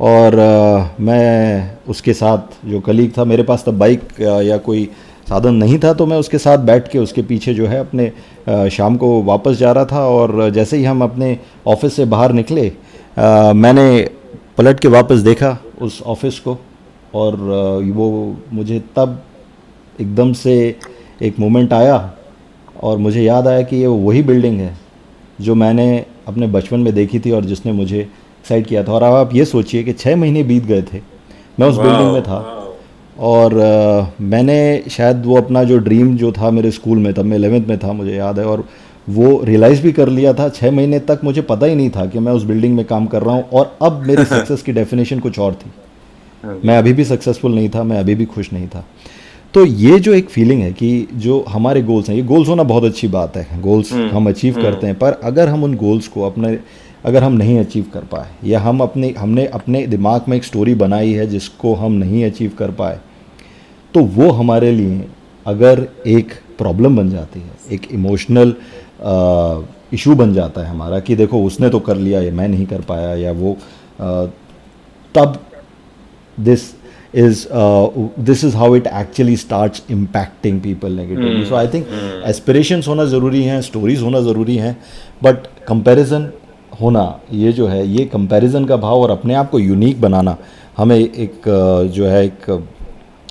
और 0.01 0.39
आ, 0.39 0.89
मैं 1.01 1.79
उसके 1.89 2.13
साथ 2.13 2.67
जो 2.67 2.81
कलीग 2.81 3.13
था 3.19 3.25
मेरे 3.25 3.43
पास 3.43 3.65
तब 3.67 3.79
बाइक 3.79 4.21
या 4.21 4.57
कोई 4.59 4.89
साधन 5.29 5.55
नहीं 5.55 5.79
था 5.79 5.93
तो 5.93 6.07
मैं 6.07 6.17
उसके 6.17 6.39
साथ 6.39 6.59
बैठ 6.67 6.89
के 6.89 6.99
उसके 6.99 7.23
पीछे 7.23 7.55
जो 7.55 7.67
है 7.67 7.79
अपने 7.81 8.11
आ, 8.49 8.69
शाम 8.69 8.97
को 8.97 9.23
वापस 9.23 9.57
जा 9.59 9.73
रहा 9.73 9.85
था 9.85 10.07
और 10.09 10.51
जैसे 10.51 10.77
ही 10.77 10.85
हम 10.85 11.03
अपने 11.05 11.39
ऑफ़िस 11.67 11.97
से 11.97 12.05
बाहर 12.05 12.33
निकले 12.33 12.69
आ, 13.19 13.53
मैंने 13.53 13.89
पलट 14.59 14.81
के 14.81 14.89
वापस 14.89 15.19
देखा 15.23 15.57
उस 15.83 16.01
ऑफ़िस 16.03 16.39
को 16.39 16.59
और 17.15 17.37
वो 17.95 18.37
मुझे 18.53 18.83
तब 18.97 19.23
एकदम 20.01 20.33
से 20.33 20.55
एक 21.23 21.39
मोमेंट 21.41 21.73
आया 21.73 21.99
और 22.83 22.99
मुझे 22.99 23.23
याद 23.23 23.49
आया 23.49 23.63
कि 23.63 23.77
ये 23.77 23.87
वही 23.87 24.23
बिल्डिंग 24.23 24.61
है 24.61 24.77
जो 25.41 25.55
मैंने 25.55 25.89
अपने 26.29 26.47
बचपन 26.47 26.81
में 26.81 26.93
देखी 26.95 27.21
थी 27.21 27.31
और 27.31 27.45
जिसने 27.45 27.73
मुझे 27.73 28.09
एक्साइट 28.49 28.67
किया 28.67 28.83
था 28.83 28.93
और 28.93 29.03
अब 29.03 29.15
आप 29.15 29.35
ये 29.35 29.45
सोचिए 29.45 29.83
कि 29.83 29.93
छः 29.93 30.17
महीने 30.17 30.43
बीत 30.43 30.65
गए 30.65 30.83
थे। 30.83 31.01
मैं 31.61 31.67
उस 31.67 31.79
बिल्डिंग 31.79 32.13
में 32.13 32.23
था। 32.23 32.55
और 33.19 33.61
आ, 33.61 34.07
मैंने 34.21 34.83
शायद 34.91 35.23
वो 35.27 35.37
अपना 35.37 35.65
जो 35.65 35.79
ड्रीम 35.79 36.17
जो 36.17 36.33
था 36.33 36.51
मेरे 36.51 36.71
स्कूल 36.71 36.99
में 36.99 37.13
तब 37.15 37.25
मैं 37.25 37.37
एलेवेंथ 37.37 37.67
में 37.67 37.79
था 37.79 37.93
मुझे 37.93 38.15
याद 38.15 38.39
है। 38.39 38.45
और 38.47 38.65
वो 39.09 39.41
रियलाइज़ 39.45 39.83
भी 39.83 39.93
कर 39.93 40.09
लिया 40.09 40.33
था। 40.35 40.49
छः 40.49 40.71
महीने 40.71 40.99
तक 40.99 41.21
मुझे 41.25 41.43
पता 41.43 41.67
ही 41.67 41.75
नहीं 41.75 41.91
था 41.91 42.07
कि 42.07 42.19
मैं 42.19 42.33
उस 42.33 42.45
बिल्डिंग 42.45 42.77
में 42.77 42.85
काम 42.85 43.07
कर 43.07 43.23
रहा 43.23 43.35
हूँ 43.35 43.45
और 43.53 43.77
अब 43.83 44.03
मेरे 44.07 44.25
सक्सेस 44.25 44.63
की 44.67 44.73
डेफिनेशन 44.73 45.19
कुछ 45.19 45.39
और 45.39 45.55
थी। 45.55 45.71
हाँ 46.45 46.61
मैं 46.65 46.79
अभी 46.79 46.93
भी 46.93 47.05
सक्सेसफुल 47.05 47.55
नहीं 47.55 47.69
था 47.69 47.83
मैं 47.83 47.99
अभी 47.99 48.15
भी 48.15 48.25
खुश 48.25 48.53
नहीं 48.53 48.69
था। 48.69 48.85
तो 49.55 49.65
ये 49.65 49.99
जो 49.99 50.13
एक 50.15 50.29
फीलिंग 50.29 50.63
है 50.63 50.73
कि 50.73 51.09
जो 51.15 51.45
हमारे 51.49 51.83
गोल्स 51.83 52.09
हैं 52.09 52.17
ये 52.17 52.23
गोल्स 52.23 52.49
होना 52.49 52.63
बहुत 52.63 52.85
अच्छी 52.85 53.09
बात 53.09 53.37
है। 53.37 53.61
गोल्स 53.61 53.93
हम्म, 53.93 54.09
हम 54.09 54.29
अचीव 54.29 54.55
हम्म। 54.55 54.63
करते 54.63 54.87
हैं 54.87 54.99
पर 54.99 55.21
अगर 55.25 55.49
हम 55.49 55.65
उन 55.65 55.75
गोल्स 55.77 56.09
को 56.09 56.23
अपने 56.23 56.59
अगर 57.05 57.23
हम 57.23 57.33
नहीं 57.33 57.59
अचीव 57.59 57.87
कर 57.95 58.01
पाए 58.01 58.29
या 58.45 58.61
हम 58.61 58.81
अपने 58.81 59.15
हमने 59.19 59.47
अपने 59.47 59.87
दिमाग 59.87 60.25
में 60.29 60.37
एक 60.37 60.45
स्टोरी 60.45 60.75
बनाई 60.75 61.13
है 61.13 61.27
जिसको 61.27 61.75
हम 61.75 61.93
नहीं 61.93 62.25
अचीव 62.25 62.53
कर 62.59 62.71
पाए 62.71 63.01
तो 63.95 64.01
वो 64.01 64.31
हमारे 64.31 64.73
लिए 64.73 65.05
अगर 65.47 65.87
एक 66.07 66.33
प्रॉब्लम 66.59 66.97
बन 66.97 67.11
जाती 67.11 67.41
है 67.41 67.51
एक 67.73 67.87
इमोशनल 67.93 68.55
इशू 69.93 70.15
बन 70.15 70.35
जाता 70.35 70.61
है 70.61 70.69
हमारा 70.69 71.01
कि 71.01 71.17
देखो 71.17 71.43
उसने 71.45 71.71
तो 71.71 71.81
कर 71.81 71.97
लिया 71.97 72.21
या 72.23 72.33
मैं 72.33 72.49
नहीं 72.49 72.67
कर 72.67 72.81
पाया 72.81 73.15
या 73.15 73.33
वो 73.33 73.57
आ, 74.01 74.27
तब 75.15 75.41
this 76.41 76.75
is 77.15 77.47
uh, 77.51 77.89
this 78.19 78.45
is 78.45 78.53
how 78.53 78.75
it 78.75 78.87
actually 78.87 79.35
starts 79.35 79.81
impacting 79.89 80.63
people 80.63 80.91
negatively 80.91 81.43
mm. 81.43 81.49
so 81.49 81.57
i 81.57 81.67
think 81.67 81.87
mm. 81.87 82.23
aspirations 82.25 82.89
होना 82.89 83.05
ज़रूरी 83.05 83.43
हैं 83.43 83.61
stories 83.63 84.03
होना 84.03 84.21
ज़रूरी 84.21 84.57
हैं 84.57 84.77
but 85.25 85.49
comparison 85.71 86.27
होना, 86.81 87.21
ये 87.33 87.53
जो 87.53 87.67
है, 87.67 87.87
ये 87.87 88.05
कंपैरिजन 88.05 88.65
का 88.65 88.77
भाव 88.77 89.01
और 89.01 89.11
अपने 89.11 89.35
आप 89.35 89.51
को 89.51 89.59
यूनिक 89.59 90.01
बनाना 90.01 90.37
हमें 90.77 90.97
एक 90.97 91.43
जो 91.95 92.07
है, 92.07 92.25
एक 92.25 92.69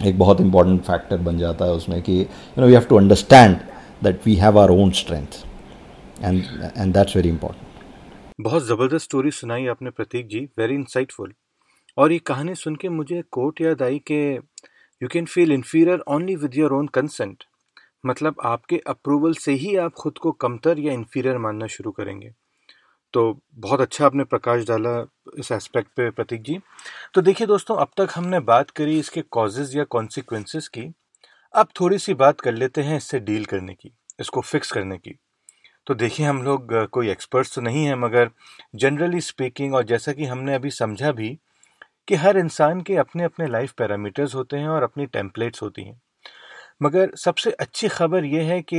एक 0.06 0.18
बहुत 0.20 0.42
इंपॉर्टेंट 0.42 0.82
फैक्टर 0.82 1.18
बन 1.18 1.38
जाता 1.38 1.66
है 1.66 1.72
उसमें 1.72 2.02
कि 2.02 2.20
you 2.20 2.62
know 2.62 2.68
we 2.68 2.74
have 2.74 2.84
to 2.84 2.98
understand 2.98 3.58
that 4.04 4.20
we 4.26 4.36
have 4.36 4.60
our 4.60 4.72
own 4.72 4.92
strength 4.92 5.44
and 6.24 6.44
and 6.78 6.94
that's 6.94 7.16
very 7.16 7.30
important 7.30 7.66
बहुत 8.42 8.66
ज़बरदस्त 8.68 9.06
स्टोरी 9.06 9.32
सुनाई 9.32 9.66
आपने 9.68 9.90
प्रतीक 9.90 10.28
जी 10.28 10.40
वेरी 10.58 10.76
इंसाइटफुल 10.76 11.34
और 11.98 12.12
ये 12.12 12.20
कहानी 12.20 12.56
सुन 12.56 12.76
के 12.76 12.90
मुझे 12.90 13.22
कोट 13.32 13.62
याद 13.62 13.82
आई 13.82 14.00
कि 14.12 14.40
you 15.02 15.08
can 15.08 15.26
feel 15.26 15.52
inferior 15.52 16.04
only 16.08 16.36
with 16.36 16.58
your 16.58 16.74
own 16.74 16.88
consent 16.88 17.44
मतलब 18.06 18.36
आपके 18.46 18.82
अप्रूवल 18.88 19.34
से 19.34 19.54
ही 19.54 19.76
आप 19.76 19.94
खुद 19.94 20.18
को 20.18 20.32
कमतर 20.32 20.80
या 20.80 20.94
इन्फीरियर 20.94 21.38
मानना 21.38 21.68
शुरू 21.68 21.92
करेंगे। 21.92 22.32
तो 23.14 23.40
बहुत 23.56 23.82
अच्छा 23.82 24.06
आपने 24.06 24.24
प्रकाश 24.26 24.66
डाला 24.68 25.00
इस 25.40 25.52
एस्पेक्ट 25.52 25.90
पे, 25.90 26.10
प्रतीक 26.12 26.42
जी। 26.42 26.60
तो 27.14 27.22
देखिए 27.22 27.48
दोस्तों, 27.48 27.78
अब 27.78 27.88
तक 27.98 28.08
हमने 28.16 28.40
बात 28.42 28.70
करी 28.72 28.98
इसके 29.00 29.22
कॉजेज 29.32 29.76
या 29.78 29.84
कॉन्सिक्वेंसेस 29.86 30.68
की। 30.68 30.92
अब 31.54 31.68
थोड़ी 31.80 31.98
सी 31.98 32.14
बात 32.16 32.42
कर 32.42 32.54
लेते 32.54 32.82
हैं 32.82 32.98
इससे 32.98 33.20
डील 33.22 33.46
करने 33.46 33.74
की, 33.74 33.92
इसको 34.20 34.42
फिक्स 34.44 34.72
करने 34.72 34.98
की। 34.98 35.18
तो 35.88 35.96
देखिए, 35.96 36.26
हम 36.26 36.42
लोग, 36.44 36.74
कोई 36.90 37.10
एक्सपर्ट्स 37.10 37.56
तो 37.56 37.62
नहीं 37.62 37.86
हैं, 37.86 37.96
मगर 37.96 38.30
जनरली 38.76 39.22
स्पीकिंग 39.22 39.76
और 39.76 39.84
जैसा 39.86 40.14
कि 40.14 40.26
हमने 40.26 40.56
अभी 40.56 40.72
समझा 40.72 41.12
भी 41.12 41.38
कि 42.08 42.16
हर 42.16 42.38
इंसान 42.38 42.82
के 42.82 42.96
अपने 42.98 43.24
अपने 43.24 43.48
लाइफ 43.48 43.72
पैरामीटर्स 43.74 44.36
होते 44.36 44.58
हैं 44.58 44.68
और 44.68 44.84
अपनी 44.84 45.06
टेम्पलेट्स 45.08 45.62
होती 45.62 45.84
हैं। 45.84 46.02
मगर 46.84 47.16
सबसे 47.16 47.52
अच्छी 47.52 47.88
खबर 47.90 48.26
यह 48.26 48.50
है 48.50 48.62
कि 48.64 48.78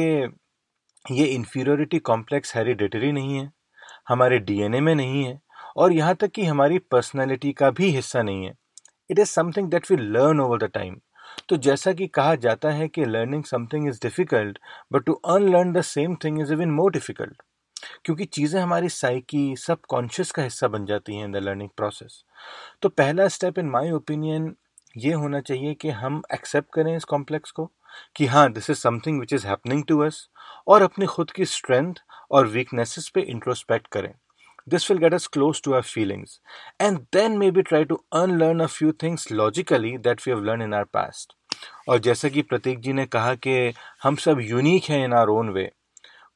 ये 1.04 1.24
इन्फीरियोरिटी 1.26 1.98
कॉम्प्लेक्स 2.00 2.56
हेरिडेटरी 2.56 3.12
नहीं 3.12 3.36
है। 3.36 3.50
हमारे 4.08 4.38
डीएनए 4.38 4.80
में 4.80 4.94
नहीं 4.94 5.24
है 5.24 5.40
और 5.76 5.92
यहाँ 5.92 6.14
तक 6.14 6.30
कि 6.30 6.44
हमारी 6.44 6.78
पर्सनैलिटी 6.90 7.52
का 7.52 7.70
भी 7.70 7.90
हिस्सा 7.90 8.22
नहीं 8.22 8.44
है। 8.44 8.54
It 9.10 9.18
is 9.18 9.28
something 9.28 9.70
that 9.70 9.90
we 9.90 9.96
learn 9.96 10.40
over 10.40 10.58
the 10.58 10.70
time 10.74 10.96
तो 11.48 11.56
जैसा 11.56 11.92
कि 11.92 12.06
कहा 12.08 12.34
जाता 12.36 12.70
है 12.70 12.88
कि 12.88 13.04
learning 13.04 13.44
something 13.44 13.88
is 13.88 13.98
difficult 14.02 14.58
but 14.92 15.04
to 15.04 15.12
unlearn 15.12 15.72
the 15.72 15.80
same 15.84 16.16
thing 16.24 16.40
is 16.40 16.52
even 16.52 16.70
more 16.70 16.92
difficult 16.92 17.42
क्योंकि 18.04 18.24
चीज़ें 18.24 18.60
हमारी 18.60 18.88
साइकी 18.88 19.54
सब 19.56 19.80
कॉन्शियस 19.88 20.30
का 20.30 20.42
हिस्सा 20.42 20.68
बन 20.68 20.86
जाती 20.86 21.16
हैं 21.16 21.24
इन 21.24 21.32
द 21.32 21.36
लर्निंग 21.36 21.70
प्रोसेस 21.76 22.22
तो 22.82 22.88
पहला 22.88 23.28
स्टेप 23.28 23.58
इन 23.58 23.66
माय 23.66 23.90
ओपिनियन 23.90 24.54
ये 24.96 25.12
होना 25.12 25.40
चाहिए 25.40 25.74
कि 25.74 25.90
हम 25.90 26.22
एक्सेप्ट 26.34 26.72
करें 26.74 26.94
इस 26.96 27.04
कॉम्प्लेक्स 27.04 27.50
को 27.50 27.70
कि 28.16 28.26
हाँ 28.26 28.50
this 28.52 28.70
is 28.70 28.78
something 28.78 29.20
which 29.20 29.32
is 29.32 29.46
happening 29.46 29.84
to 29.84 29.98
us 30.00 30.28
और 30.68 30.82
अपनी 30.82 31.06
खुद 31.06 31.30
की 31.30 31.44
स्ट्रेंथ 31.44 31.94
और 32.30 32.46
वीकनेसेस 32.46 33.08
पे 33.08 33.20
इंट्रोस्पेक्ट 33.22 33.86
करें। 33.86 34.12
This 34.68 34.90
will 34.90 35.00
get 35.00 35.14
us 35.14 35.26
close 35.26 35.62
to 35.64 35.72
our 35.72 35.82
feelings 35.84 36.40
and 36.82 36.98
then 37.12 37.38
maybe 37.50 37.62
try 37.62 37.84
to 37.84 38.02
unlearn 38.14 38.60
a 38.60 38.66
few 38.68 38.92
things 39.02 39.30
logically 39.32 39.96
that 39.98 40.20
we 40.26 40.32
have 40.32 40.44
learn 40.44 40.62
in 40.62 40.74
our 40.74 40.84
past 40.84 41.34
और 41.88 41.98
जैसा 41.98 42.28
कि 42.28 42.42
प्रतीक 42.42 42.80
जी 42.80 42.92
ने 42.92 43.06
कहा 43.06 43.34
कि 43.36 43.72
हम 44.02 44.16
सब 44.16 44.40
यूनिक 44.40 44.84
हैं 44.84 45.04
इन 45.04 45.12
आर 45.12 45.28
ओन 45.28 45.48
वे 45.48 45.70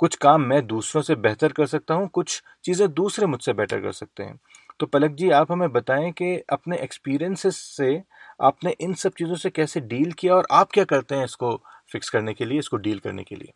कुछ 0.01 0.15
काम 0.17 0.43
मैं 0.43 0.67
दूसरों 0.67 1.03
से 1.03 1.15
बेहतर 1.17 1.53
कर 1.53 1.67
सकता 1.67 1.95
हूँ, 1.95 2.09
कुछ 2.09 2.43
चीज़ें 2.65 2.93
दूसरे 2.95 3.27
मुझसे 3.27 3.53
बेटर 3.53 3.81
कर 3.81 3.93
सकते 3.93 4.23
हैं। 4.23 4.39
तो 4.81 4.87
पलक 4.87 5.11
जी, 5.11 5.29
आप 5.31 5.53
हमें 5.53 5.73
बताएँ 5.73 6.11
कि 6.13 6.35
अपने 6.51 6.79
एक्सपीरियंसेस 6.79 7.57
से 7.77 8.03
आपने 8.41 8.75
इन 8.81 8.95
सब 8.95 9.13
चीज़ों 9.19 9.37
से 9.37 9.51
कैसे 9.51 9.81
डील 9.83 10.13
किया 10.13 10.35
और 10.35 10.47
आप 10.53 10.71
क्या 10.73 10.85
करते 10.85 11.15
हैं 11.15 11.25
इसको 11.25 11.57
फिक्स 11.93 12.11
करने 12.11 12.35
के 12.35 12.45
लिए, 12.45 12.59
इसको 12.59 12.77
डील 12.77 12.99
करने 12.99 13.25
के 13.25 13.37
लिए? 13.37 13.53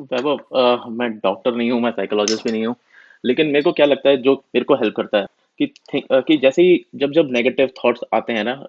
वैभव 0.00 0.90
मैं 0.92 1.10
डॉक्टर 1.14 1.54
नहीं 1.54 1.70
हूँ, 1.70 1.80
मैं 1.80 1.90
साइकोलॉजिस्ट 1.90 2.44
भी 2.44 2.52
नहीं 2.52 2.66
हूँ, 2.66 2.74
लेकिन 3.24 3.46
मेरे 3.46 3.62
को 3.62 3.72
क्या 3.72 3.86
लगता 3.86 4.10
है, 4.10 4.16
जो 4.16 4.34
मेरे 4.54 4.64
को 4.64 4.74
हेल्प 4.74 4.94
करता 4.96 5.18
है, 5.18 5.26
कि 5.60 5.72
कि 6.10 6.36
जैसे 6.38 6.62
ही 6.62 6.84
जब 6.96 7.12
जब 7.12 7.30
नेगेटिव 7.32 7.70
थॉट्स 7.78 8.04
आते 8.14 8.32
हैं 8.32 8.44
ना, 8.44 8.64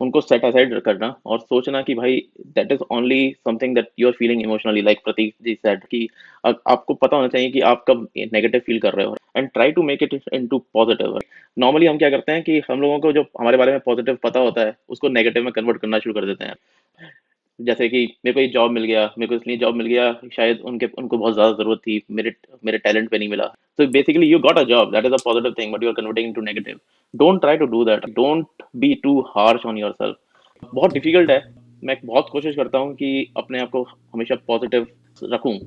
उनको 0.00 0.20
सेट 0.20 0.44
असाइड 0.44 0.80
करना 0.82 1.14
और 1.26 1.38
सोचना 1.40 1.80
कि 1.82 1.94
भाई 1.94 2.16
that 2.54 2.72
is 2.72 2.80
only 2.92 3.34
something 3.44 3.74
that 3.74 3.88
you 3.98 4.06
are 4.08 4.12
feeling 4.12 4.42
emotionally 4.42 4.82
like 4.82 5.00
Pratik 5.04 5.34
ji 5.42 5.54
said 5.54 5.84
कि 5.84 6.08
आपको 6.44 6.94
पता 6.94 7.16
होना 7.16 7.28
चाहिए 7.28 7.50
कि 7.50 7.60
आप 7.70 7.84
कब 7.88 8.06
नेगेटिव 8.16 8.60
फील 8.66 8.78
कर 8.80 8.94
रहे 8.94 9.06
हो 9.06 9.16
and 9.36 9.48
try 9.50 9.72
to 9.72 9.82
make 9.82 10.02
it 10.02 10.18
into 10.46 10.58
positive 10.74 11.18
normally 11.56 11.86
हम 11.86 11.98
क्या 11.98 12.10
करते 12.10 12.32
हैं 12.32 12.42
कि 12.42 12.60
हम 12.70 12.80
लोगों 12.80 12.98
को 12.98 13.12
जो 13.12 13.22
हमारे 13.40 13.56
बारे 13.56 13.72
में 13.72 13.80
पॉजिटिव 13.80 14.18
पता 14.22 14.40
होता 14.40 14.60
है, 14.60 14.76
उसको 14.88 15.08
नेगेटिव 15.08 15.44
में 15.44 15.52
कन्वर्ट 15.52 15.80
करना 15.80 15.98
शुरू 15.98 16.14
कर 16.14 16.26
देते 16.26 16.44
हैं। 16.44 16.54
जैसे 17.60 17.88
कि 17.88 17.98
मेरे 18.24 18.32
को 18.34 18.40
ये 18.40 18.48
जॉब 18.48 18.70
मिल 18.70 18.84
गया, 18.84 19.04
मेरे 19.18 19.28
को 19.28 19.34
इसलिए 19.34 19.56
जॉब 19.56 19.74
मिल 19.74 19.86
गया, 19.86 20.12
शायद 20.36 20.60
उनके, 20.60 20.86
उनको 20.98 21.18
बहुत 21.18 21.34
ज़्यादा 21.34 21.52
ज़रूरत 21.52 21.78
थी, 21.78 22.02
मेरे 22.10 22.34
मेरे 22.64 22.78
टैलेंट 22.78 23.10
पे 23.10 23.18
नहीं 23.18 23.28
मिला। 23.28 23.52
So 23.78 23.86
basically 23.86 24.26
you 24.26 24.38
got 24.38 24.58
a 24.58 24.64
job, 24.64 24.92
that 24.92 25.06
is 25.06 25.14
a 25.14 25.22
positive 25.24 25.54
thing, 25.56 25.72
but 25.72 25.82
you 25.82 25.90
are 25.90 25.94
converting 25.94 26.28
into 26.28 26.42
negative. 26.48 26.80
Don't 27.14 27.42
try 27.42 27.56
to 27.56 27.66
do 27.66 27.84
that. 27.84 28.04
Don't 28.14 28.64
be 28.78 28.90
too 29.06 29.16
harsh 29.34 29.64
on 29.64 29.80
yourself. 29.82 30.16
बहुत 30.62 30.92
डिफ़िकल्ट 30.92 31.30
है। 31.30 31.42
मैं 31.82 31.96
बहुत 32.04 32.28
कोशिश 32.32 32.54
करता 32.56 32.78
हूँ 32.78 32.94
कि 32.94 33.32
अपने 33.36 33.60
आप 33.60 33.70
को 33.70 33.82
हमेशा 34.14 34.34
पॉजिटिव 34.46 34.86
रखूँ। 35.32 35.58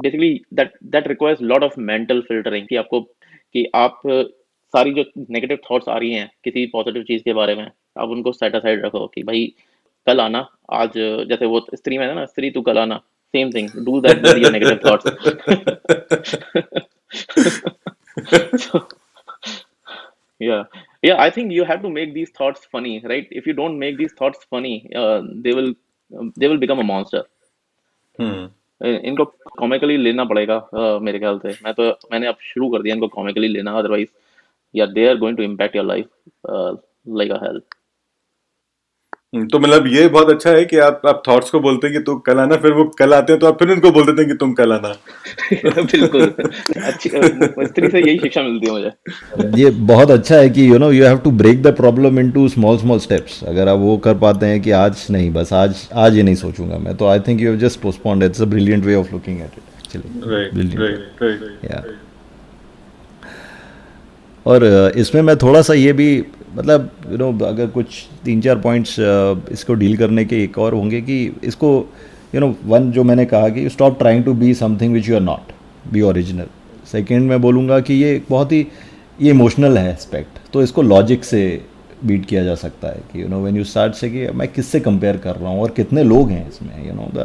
Basically 0.00 0.34
that 0.54 0.72
that 0.84 1.08
requires 1.08 1.42
lot 1.42 1.62
of 1.62 1.78
mental 1.80 2.20
filtering 2.28 2.66
कि 2.66 2.76
आपको, 2.76 3.00
कि 3.00 3.66
आप 3.74 4.00
सारी 4.74 4.92
जो 4.94 5.04
नेगेटिव 5.30 5.58
थॉट्स 5.70 5.88
आ 5.88 5.96
रही 5.98 6.12
हैं 6.12 6.30
किसी 6.44 6.66
पॉजिटिव 6.72 7.02
चीज़ 7.02 7.22
के 7.22 7.32
बारे 7.32 7.54
में, 7.54 7.70
आप 7.98 8.08
उनको 8.08 8.32
सेट 8.32 8.56
असाइड 8.56 8.84
रखो 8.84 9.06
कि 9.14 9.22
भाई 9.22 9.52
कल 10.08 10.20
आना 10.20 10.46
आज 10.72 10.92
जैसे 11.30 11.46
वो 11.46 11.64
स्त्री 11.74 11.98
में 11.98 12.06
है 12.06 12.14
ना 12.14 12.24
स्त्री 12.26 12.50
तू 12.50 12.62
कल 12.68 12.78
आना 12.78 13.00
same 13.34 13.50
thing 13.50 13.68
do 13.86 14.00
that 14.00 14.26
with 14.26 14.42
your 14.42 14.52
negative 14.52 14.78
thoughts 14.86 15.04
so, 18.62 18.78
yeah 20.40 20.64
yeah 21.02 21.20
i 21.24 21.30
think 21.30 21.52
you 21.52 21.64
have 21.64 21.80
to 21.82 21.90
make 21.90 22.12
these 22.14 22.30
thoughts 22.30 22.66
funny 22.74 22.94
right 23.12 23.32
if 23.40 23.46
you 23.46 23.54
don't 23.60 23.78
make 23.78 23.96
these 23.98 24.12
thoughts 24.12 24.46
funny 24.54 24.74
uh, 24.94 25.20
they 25.44 25.54
will 25.58 25.70
um, 26.10 26.32
they 26.36 26.48
will 26.48 26.62
become 26.64 26.82
a 26.84 26.88
monster 26.92 27.22
hmm. 28.18 28.46
इनको 28.80 29.24
comically 29.58 29.96
लेना 29.96 30.24
पड़ेगा 30.24 30.56
uh, 30.70 31.00
मेरे 31.02 31.18
ख्याल 31.18 31.38
से 31.38 31.54
मैं 31.64 31.72
तो 31.74 31.88
मैंने 32.12 32.26
अब 32.26 32.36
शुरू 32.42 32.68
कर 32.70 32.82
दिया 32.82 32.94
इनको 32.94 33.08
कॉमिकली 33.14 33.48
लेना 33.48 33.72
अदरवाइज़ 33.78 34.08
या 34.74 34.86
they 34.86 35.08
are 35.08 35.16
going 35.18 35.36
to 35.36 35.42
impact 35.42 35.76
your 35.76 35.84
life 35.84 36.06
like 37.20 37.32
a 37.32 37.38
health 37.44 37.62
hmm, 37.62 37.77
तो 39.32 39.58
मतलब 39.58 39.86
ये 39.86 40.06
बहुत 40.08 40.30
अच्छा 40.30 40.50
है 40.50 40.64
कि 40.64 40.76
आप 40.78 41.02
आप 41.06 41.22
थॉट्स 41.28 41.50
को 41.50 41.58
बोलते 41.60 41.86
हैं 41.86 41.96
कि 41.96 42.02
तू 42.02 42.14
कल 42.26 42.38
आना 42.38 42.56
फिर 42.56 42.72
वो 42.72 42.84
कल 42.98 43.14
आते 43.14 43.32
हैं 43.32 43.40
तो 43.40 43.46
आप 43.46 43.58
फिर 43.58 43.70
उनको 43.70 43.90
बोल 43.90 44.04
देते 44.06 44.22
हैं 44.22 44.30
कि 44.30 44.36
तुम 44.36 44.52
कल 44.52 44.72
आना। 44.72 44.92
बिल्कुल। 45.82 46.22
अच्छी 46.82 47.08
से 47.10 47.98
यही 47.98 48.16
शिक्षा 48.18 48.42
मिलती 48.42 48.66
है 48.66 48.72
मुझे। 48.72 49.62
ये 49.62 49.70
बहुत 49.90 50.10
अच्छा 50.10 50.36
है 50.36 50.48
कि 50.50 50.68
you 50.70 50.78
know 50.78 50.90
you 50.92 51.04
have 51.04 51.18
to 51.18 51.30
break 51.42 51.62
the 51.62 51.74
problem 51.76 52.18
into 52.18 52.46
small 52.48 52.78
small 52.78 52.98
steps 52.98 53.42
अगर 53.44 53.68
आप 53.68 53.78
वो 53.78 53.96
कर 53.98 54.14
पाते 54.18 54.46
हैं 54.46 54.62
कि 54.62 54.70
आज 54.70 55.06
नहीं 55.10 55.30
बस 55.32 55.52
आज 55.52 55.86
आज 55.96 56.16
ये 56.16 56.22
नहीं 56.22 56.34
सोचूँगा 56.34 56.78
मैं 56.78 56.96
तो 56.96 57.06
I 57.06 57.20
think 57.20 57.40
you 57.40 57.50
have 57.50 57.58
just 57.58 57.80
postponed 57.80 58.22
it's 58.22 58.42
a 58.42 58.44
brilliant 58.44 58.84
way 58.84 58.94
of 58.94 59.12
looking 59.12 59.40
at 59.40 59.44
it 59.44 59.96
actually 59.96 61.66
या 61.66 61.84
और 64.46 64.64
इसमें 64.96 65.22
मैं 65.22 65.36
थोड़ा 65.36 65.62
सा 65.62 65.74
ये 65.74 65.92
भी 65.92 66.10
मतलब 66.54 66.90
यू 67.10 67.16
नो 67.16 67.44
अगर 67.44 67.66
कुछ 67.66 67.86
तीन 68.24 68.40
चार 68.40 68.58
पॉइंट्स 68.58 68.96
इसको 69.52 69.74
डील 69.74 69.96
करने 69.96 70.24
के 70.24 70.44
एक 70.44 70.58
और 70.58 70.74
होंगे 70.74 71.00
कि 71.00 71.36
इसको 71.44 71.92
यू 72.34 72.40
नो 72.40 72.56
वन 72.64 72.92
जो 72.92 73.04
मैंने 73.04 73.24
कहा 73.24 73.48
कि 73.48 73.68
stop 73.68 73.98
trying 73.98 74.24
to 74.24 74.34
be 74.34 74.54
something 74.54 74.94
which 74.94 75.08
you 75.08 75.14
are 75.14 75.20
not 75.20 75.52
be 75.92 76.00
original 76.00 76.46
second 76.92 77.28
मैं 77.28 77.40
बोलूँगा 77.40 77.80
कि 77.80 77.94
ये 77.94 78.22
बहुत 78.30 78.52
ही, 78.52 78.66
ये 79.22 79.30
इमोशनल 79.30 79.78
है 79.78 79.92
एस्पेक्ट 79.92 80.28
तो 80.52 80.62
इसको 80.62 80.82
लॉजिक 80.82 81.24
से 81.24 81.64
बीट 82.04 82.26
किया 82.26 82.44
जा 82.44 82.54
सकता 82.54 82.88
है 82.88 83.02
कि 83.12 83.22
you 83.22 83.28
know 83.28 83.42
when 83.42 83.56
you 83.56 83.64
start 83.64 83.94
से 83.94 84.10
कि 84.10 84.28
मैं 84.28 84.48
किससे 84.48 84.80
कंपेयर 84.80 85.16
कर 85.16 85.36
रहा 85.36 85.50
हूँ 85.50 85.60
और 85.60 85.70
कितने 85.70 86.02
लोग 86.04 86.30
हैं 86.30 86.48
इसमें 86.48 86.88
you 86.88 86.94
know 86.94 87.24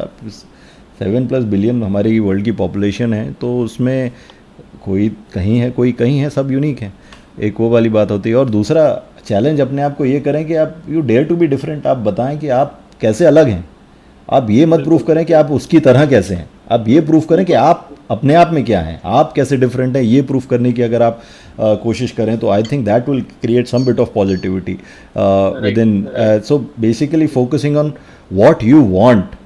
seven 0.98 1.26
plus 1.26 1.44
billion 1.44 1.82
हमारी 1.82 2.18
वर्ल्ड 2.18 2.44
की 2.44 2.52
पॉपुलेशन 2.52 3.14
है 3.14 3.32
तो 3.32 3.60
उसमें 3.60 4.12
कोई 4.84 5.08
कहीं 5.08 5.58
है, 5.58 5.70
कोई 5.70 5.92
कहीं 5.92 6.18
है, 6.18 6.30
सब 6.30 6.50
यूनिक 6.50 6.80
है. 6.80 6.92
एक 7.40 7.60
वो 7.60 7.70
वाली 7.70 7.88
बात 7.88 8.10
होती 8.10 8.30
है 8.30 8.36
और 8.36 8.50
दूसरा 8.50 9.02
चैलेंज 9.26 9.60
अपने 9.60 9.82
आप 9.82 9.96
को 9.96 10.04
ये 10.04 10.20
करें 10.20 10.44
कि 10.46 10.54
आप 10.54 10.82
you 10.88 11.00
dare 11.02 11.24
to 11.24 11.36
be 11.36 11.46
different 11.46 11.86
आप 11.86 11.96
बताएँ 11.98 12.38
कि 12.38 12.48
आप 12.48 12.80
कैसे 13.00 13.24
अलग 13.24 13.48
हैं। 13.48 13.64
आप 14.28 14.50
ये 14.50 14.66
मत 14.66 14.84
प्रूफ 14.84 15.02
करें 15.06 15.24
कि 15.26 15.32
आप 15.32 15.50
उसकी 15.50 15.80
तरह 15.80 16.06
कैसे 16.06 16.34
हैं। 16.34 16.48
आप 16.72 16.88
ये 16.88 17.00
प्रूफ 17.00 17.26
करें 17.28 17.44
कि 17.46 17.52
आप 17.52 17.88
अपने 18.10 18.34
आप 18.34 18.50
में 18.52 18.64
क्या 18.64 18.80
हैं। 18.80 19.00
आप 19.04 19.32
कैसे 19.32 19.56
डिफरेंट 19.56 19.96
हैं 19.96 20.02
ये 20.02 20.22
प्रूफ 20.22 20.46
करने 20.46 20.72
की 20.72 20.82
अगर 20.82 21.02
आप 21.02 21.20
uh, 21.20 21.76
कोशिश 21.82 22.10
करें 22.10 22.36
तो 22.38 22.48
I 22.48 22.62
think 22.62 22.84
that 22.84 23.08
will 23.08 23.20
create 23.42 23.66
some 23.66 23.84
bit 23.84 24.00
of 24.00 24.08
positivity 24.14 24.72
within 25.78 26.06
so 26.48 26.58
basically 26.80 27.26
focusing 27.26 27.76
on 27.76 27.92
what 28.32 28.64
you 28.64 28.82
want 28.82 29.36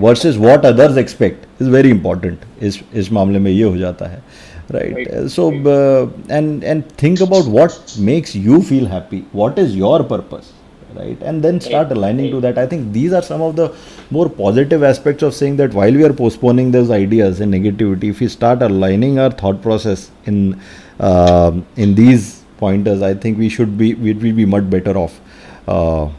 versus 0.00 0.36
what 0.36 0.66
others 0.66 0.98
expect 0.98 1.62
is 1.62 1.70
very 1.70 1.90
important 1.90 2.38
इस 2.62 2.80
इस 2.94 3.12
मामले 3.12 3.38
में 3.38 3.50
ये 3.50 3.62
हो 3.62 3.76
जाता 3.76 4.06
है। 4.06 4.22
right, 4.69 4.93
right. 4.93 5.07
Uh, 5.07 5.27
so 5.27 5.51
uh, 5.75 6.09
and 6.29 6.63
and 6.63 6.89
think 6.93 7.19
about 7.21 7.45
what 7.45 7.95
makes 7.99 8.35
you 8.35 8.61
feel 8.61 8.85
happy 8.85 9.25
what 9.31 9.57
is 9.57 9.75
your 9.75 10.03
purpose 10.03 10.51
right 10.95 11.21
and 11.21 11.43
then 11.43 11.59
start 11.59 11.87
right. 11.87 11.97
aligning 11.97 12.25
right. 12.25 12.31
to 12.33 12.41
that 12.41 12.57
i 12.57 12.65
think 12.65 12.91
these 12.93 13.13
are 13.13 13.21
some 13.21 13.41
of 13.41 13.55
the 13.55 13.73
more 14.09 14.29
positive 14.29 14.83
aspects 14.83 15.23
of 15.23 15.33
saying 15.33 15.55
that 15.55 15.73
while 15.73 15.93
we 15.93 16.03
are 16.03 16.13
postponing 16.13 16.71
those 16.71 16.91
ideas 16.91 17.39
and 17.39 17.53
negativity 17.53 18.09
if 18.09 18.19
we 18.19 18.27
start 18.27 18.61
aligning 18.61 19.19
our 19.19 19.31
thought 19.31 19.61
process 19.61 20.11
in 20.25 20.59
uh, 20.99 21.51
in 21.75 21.95
these 21.95 22.43
pointers 22.57 23.01
i 23.01 23.13
think 23.13 23.37
we 23.37 23.49
should 23.49 23.77
be 23.77 23.93
we 23.93 24.13
will 24.13 24.35
be 24.43 24.45
much 24.45 24.69
better 24.69 24.97
off 24.97 25.19
uh, 25.67 26.09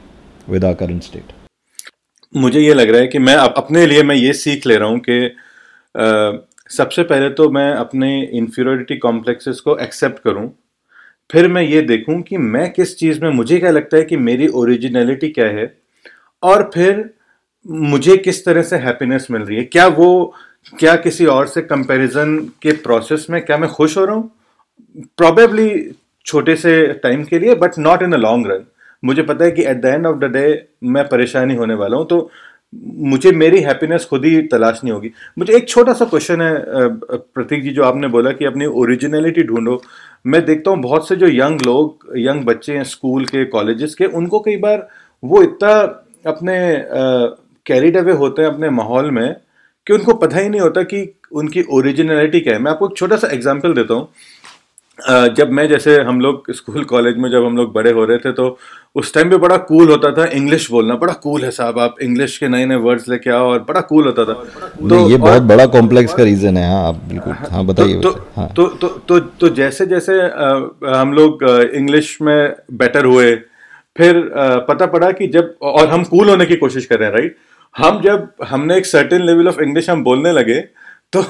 with 0.47 0.64
our 0.64 0.75
current 0.75 1.05
state 1.05 1.33
मुझे 2.35 2.61
ये 2.61 2.75
लग 2.75 2.90
रहा 2.90 3.01
है 3.01 3.07
कि 3.07 3.18
मैं 3.18 3.35
अपने 3.35 3.87
लिए 3.87 4.03
मैं 4.03 4.14
ये 4.16 4.33
सीख 4.33 4.66
ले 4.66 4.77
रहा 4.77 4.88
हूँ 4.88 4.99
कि 5.09 5.16
सबसे 6.69 7.03
पहले 7.03 7.30
तो 7.30 7.49
मैं 7.49 7.71
अपने 7.73 8.10
इन्फीरियोरिटी 8.23 8.97
कॉम्प्लेक्सेस 8.97 9.60
को 9.60 9.77
एक्सेप्ट 9.77 10.19
करूँ, 10.19 10.49
फिर 11.30 11.47
मैं 11.47 11.62
ये 11.62 11.82
देखूँ 11.84 12.21
कि 12.21 12.38
मैं 12.38 12.71
किस 12.73 12.97
चीज़ 12.97 13.21
में, 13.21 13.30
मुझे 13.32 13.60
क्या 13.60 13.71
लगता 13.71 13.97
है 13.97 14.03
कि 14.03 14.17
मेरी 14.17 14.47
ओरिजिनलिटी 14.49 15.30
क्या 15.30 15.45
है, 15.47 15.73
और 16.43 16.69
फिर 16.73 17.10
मुझे 17.65 18.17
किस 18.17 18.43
तरह 18.45 18.62
से 18.62 18.75
हैप्पीनेस 18.77 19.27
मिल 19.32 19.41
रही 19.41 19.58
है। 19.58 19.63
क्या 19.65 19.88
वो, 19.89 20.34
क्या 20.73 20.95
किसी 20.97 21.25
और 21.27 21.47
से 21.47 21.62
कंपैरिजन 21.63 22.38
के 22.62 22.71
प्रोसेस 22.80 23.27
में, 23.30 23.41
क्या 23.41 23.58
मैं 23.58 23.69
खुश 23.69 23.97
हो 23.97 24.06
रहा 24.06 24.15
हूँ? 24.15 24.32
प्रॉबेबली 25.17 25.69
छोटे 26.25 26.56
से 26.56 26.86
टाइम 27.03 27.23
के 27.23 27.39
लिए 27.39 27.56
but 27.56 27.77
not 27.80 28.01
in 28.03 28.13
a 28.13 28.17
long 28.17 28.47
run 28.47 28.65
मुझे 29.03 29.21
पता 29.21 29.45
है 29.45 29.51
कि 29.51 29.63
at 29.63 29.77
the 29.77 29.86
end 29.86 30.06
of 30.06 30.17
the 30.17 30.32
day 30.32 30.47
मैं 30.86 31.08
परेशानी 31.08 31.56
होने 31.56 31.73
वाला 31.73 31.97
हूँ 31.97 32.06
तो 32.08 32.30
मुझे 32.73 33.32
मेरी 33.32 33.60
हैप्पीनेस 33.62 34.06
खुद 34.06 34.25
ही 34.25 34.41
तलाश 34.47 34.80
नहीं 34.84 34.93
होगी। 34.93 35.12
मुझे 35.38 35.53
एक 35.56 35.67
छोटा 35.69 35.93
सा 35.93 36.06
क्वेश्चन 36.06 36.41
है 36.41 36.53
प्रतीक 37.10 37.63
जी, 37.63 37.69
जो 37.69 37.84
आपने 37.84 38.08
बोला 38.08 38.32
कि 38.32 38.45
अपनी 38.45 38.65
ओरिजिनलिटी 38.65 39.43
ढूंढो। 39.43 39.82
मैं 40.25 40.43
देखता 40.45 40.71
हूँ 40.71 40.82
बहुत 40.82 41.08
से 41.08 41.15
जो 41.15 41.27
यंग 41.27 41.62
लोग 41.62 42.13
यंग 42.17 42.43
बच्चे 42.45 42.73
हैं 42.73 42.84
स्कूल 42.86 43.25
के 43.25 43.45
कॉलेजेस 43.47 43.95
के, 43.95 44.06
उनको 44.06 44.39
कई 44.39 44.58
बार 44.58 44.88
वो 45.23 45.43
इतना 45.43 45.73
अपने 46.27 46.58
कैरिड 47.65 47.97
अवे 47.97 48.13
होते 48.13 48.41
हैं 48.41 48.49
अपने 48.49 48.69
माहौल 48.71 49.12
में 49.12 49.36
कि 49.88 49.93
उनको 49.93 50.13
पता 50.15 50.39
ही 50.39 50.49
नहीं 50.49 50.62
होता 50.62 50.84
कि 50.84 51.08
उनकी 51.32 51.62
ओरिजिनलिटी 51.73 52.39
क्या 52.39 52.53
है। 52.53 52.60
मैं 52.60 52.71
आपको 52.71 52.88
एक 52.88 52.97
छोटा 52.97 53.15
सा 53.15 53.27
एग्ज़ाम्पल 53.27 53.73
देता 53.73 53.93
हूँ। 53.93 54.08
जब 55.00 55.50
मैं 55.52 55.68
जैसे 55.70 56.00
हम 56.02 56.20
लोग 56.22 56.52
स्कूल 56.52 56.84
कॉलेज 56.84 57.18
में 57.18 57.30
जब 57.32 57.46
हम 57.46 57.58
लोग 57.58 57.74
बड़े 57.74 57.92
हो 57.92 58.06
रहे 58.06 58.18
थे 58.18 58.32
तो 58.32 58.58
उस 58.96 59.14
टाइम 59.14 59.30
पे 59.30 59.38
बड़ा 59.38 59.58
कूल 59.58 59.90
होता 59.90 60.12
था 60.12 60.26
इंग्लिश 60.38 60.70
बोलना। 60.72 60.96
बड़ा 60.96 61.14
कूल 61.14 61.44
है 61.44 61.52
साहब 61.52 61.80
आप 61.80 61.96
इंग्लिश 62.02 62.38
के 62.38 62.48
नए 62.48 62.66
नए 62.66 62.76
वर्ड्स 62.86 63.08
लेके 63.10 63.30
आओ 63.30 63.50
और 63.50 63.60
बड़ा 63.60 63.82
कूल 63.82 64.06
होता 64.06 64.26
था। 64.26 64.34
तो 64.90 65.10
ये 65.10 65.18
बहुत 65.18 65.44
बड़ा 65.44 65.66
कॉम्प्लेक्स 65.76 66.14
का 66.14 66.24
रीजन 66.24 66.58
है 66.58 66.68
हाँ 66.70 66.88
आप 66.88 66.96
बिल्कुल 67.10 67.34
हाँ, 67.34 67.48
हाँ 67.52 67.66
बताइए 67.66 68.00
तो, 68.02 68.12
हाँ। 68.36 68.48
तो, 68.56 68.68
तो, 68.68 68.88
तो, 68.88 69.20
तो 69.20 69.50
जैसे 69.50 69.86
जैसे 69.86 70.20
हम 70.88 71.14
लोग 71.14 71.44
इंग्लिश 71.74 72.18
में 72.22 72.56
बेटर 72.74 73.06
हुए 73.06 73.36
फिर 73.96 74.20
पता 74.70 74.86
पड़ा 74.86 75.12
कि 75.12 75.28
जब 75.28 75.56
और 75.62 75.88
हम 75.88 76.04
कूल 76.04 76.30
होने 76.30 76.46
की 76.46 76.56
कोशिश 76.56 76.86
कर 76.86 77.00
रहे 77.00 77.10
हैं 77.10 77.16
राइट 77.16 77.38
हम 77.76 78.02
जब 78.02 78.28
हमने 78.48 78.78
एक 78.78 78.86
सर्टेन 78.86 79.22
लेवल 79.22 79.48
ऑफ़ 79.48 79.62
इंग्लिश 79.62 79.90
हम 79.90 80.04
बोलने 80.04 80.32
लगे 80.32 80.60
तो 81.16 81.22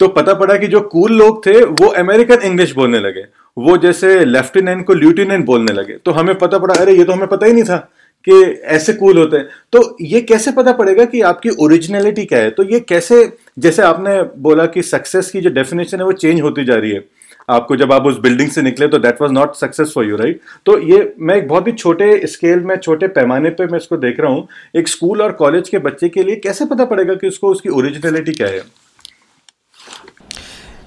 तो 0.00 0.08
पता 0.08 0.34
पड़ा 0.34 0.56
कि 0.56 0.66
जो 0.66 0.80
कूल 0.80 1.12
लोग 1.12 1.46
थे, 1.46 1.64
वो 1.64 1.86
अमेरिकन 1.86 2.42
इंग्लिश 2.42 2.74
बोलने 2.74 2.98
लगे। 2.98 3.24
वो 3.58 3.76
जैसे 3.76 4.24
लेफ्टिनेंट 4.24 4.86
को 4.86 4.94
ल्यूटिनेंट 4.94 5.44
बोलने 5.46 5.72
लगे। 5.72 5.92
तो 5.92 6.10
हमें 6.10 6.38
पता 6.38 6.58
पड़ा, 6.58 6.74
अरे, 6.74 6.94
ये 6.94 7.04
तो 7.04 7.12
हमें 7.12 7.28
पता 7.28 7.46
ही 7.46 7.52
नहीं 7.52 7.64
था 7.64 7.76
कि 8.24 8.32
ऐसे 8.64 8.92
कूल 8.92 9.18
होते 9.18 9.36
हैं। 9.36 9.48
तो 9.72 9.96
ये 10.00 10.20
कैसे 10.20 10.52
पता 10.52 10.72
पड़ेगा 10.72 11.04
कि 11.04 11.20
आपकी 11.20 11.48
ओरिजिनलिटी 11.48 12.24
क्या 12.24 12.38
है? 12.38 12.50
तो 12.50 12.62
ये 12.62 12.80
कैसे, 12.80 13.32
जैसे 13.58 13.82
आपने 13.82 14.22
बोला 14.22 14.66
कि 14.66 14.82
सक्सेस 14.82 15.30
की 15.30 15.40
जो 15.40 15.50
डेफिनेशन 15.50 15.98
है, 15.98 16.04
वो 16.04 16.12
चेंज 16.12 16.40
होती 16.40 16.64
जा 16.64 16.74
रही 16.74 16.90
है। 16.90 17.04
आपको 17.50 17.76
जब 17.76 17.92
आप 17.92 18.06
उस 18.06 18.18
बिल्डिंग 18.18 18.50
से 18.50 18.62
निकले 18.62 18.88
तो 18.88 18.98
that 18.98 19.22
was 19.22 19.30
not 19.30 19.54
success 19.54 19.92
for 19.94 20.04
you 20.04 20.16
right 20.16 20.40
तो 20.66 20.78
ये 20.78 21.14
मैं 21.20 21.36
एक 21.36 21.48
बहुत 21.48 21.66
ही 21.66 21.72
छोटे 21.72 22.26
स्केल 22.26 22.60
में, 22.60 22.76
छोटे 22.76 23.08
पैमाने 23.08 23.50
पे 23.50 23.66
मैं 23.66 23.78
इसको 23.78 23.96
देख 23.96 24.20
रहा 24.20 24.32
हूँ। 24.32 24.48
एक 24.76 24.88
स्कूल 24.88 25.22
और 25.22 25.32
कॉलेज 25.32 25.68
के 25.68 25.78
बच्चे 25.78 26.08
के 26.08 26.22
लिए 26.22 26.36
कैसे 26.36 26.64
पता 26.64 26.84
पड़ेगा 26.84 27.14
कि 27.14 27.28
उसको, 27.28 27.48
उसकी 27.48 27.68
ओरिजिनलिटी 27.68 28.32
क्या 28.32 28.48
है? 28.48 28.87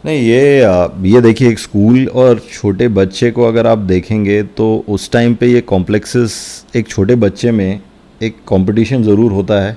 नहीं, 0.03 0.19
ये 0.19 1.11
ये 1.11 1.21
देखिए, 1.21 1.49
एक 1.49 1.59
स्कूल 1.59 2.07
और 2.07 2.39
छोटे 2.51 2.87
बच्चे 2.89 3.29
को 3.31 3.43
अगर 3.43 3.67
आप 3.67 3.77
देखेंगे 3.77 4.41
तो 4.57 4.67
उस 4.89 5.11
टाइम 5.11 5.35
पे 5.35 5.47
ये 5.47 5.61
कॉम्प्लेक्सेस 5.63 6.33
एक 6.75 6.87
छोटे 6.87 7.15
बच्चे 7.17 7.51
में 7.51 7.79
एक 8.21 8.37
कंपटीशन 8.49 9.03
ज़रूर 9.03 9.31
होता 9.31 9.59
है। 9.61 9.73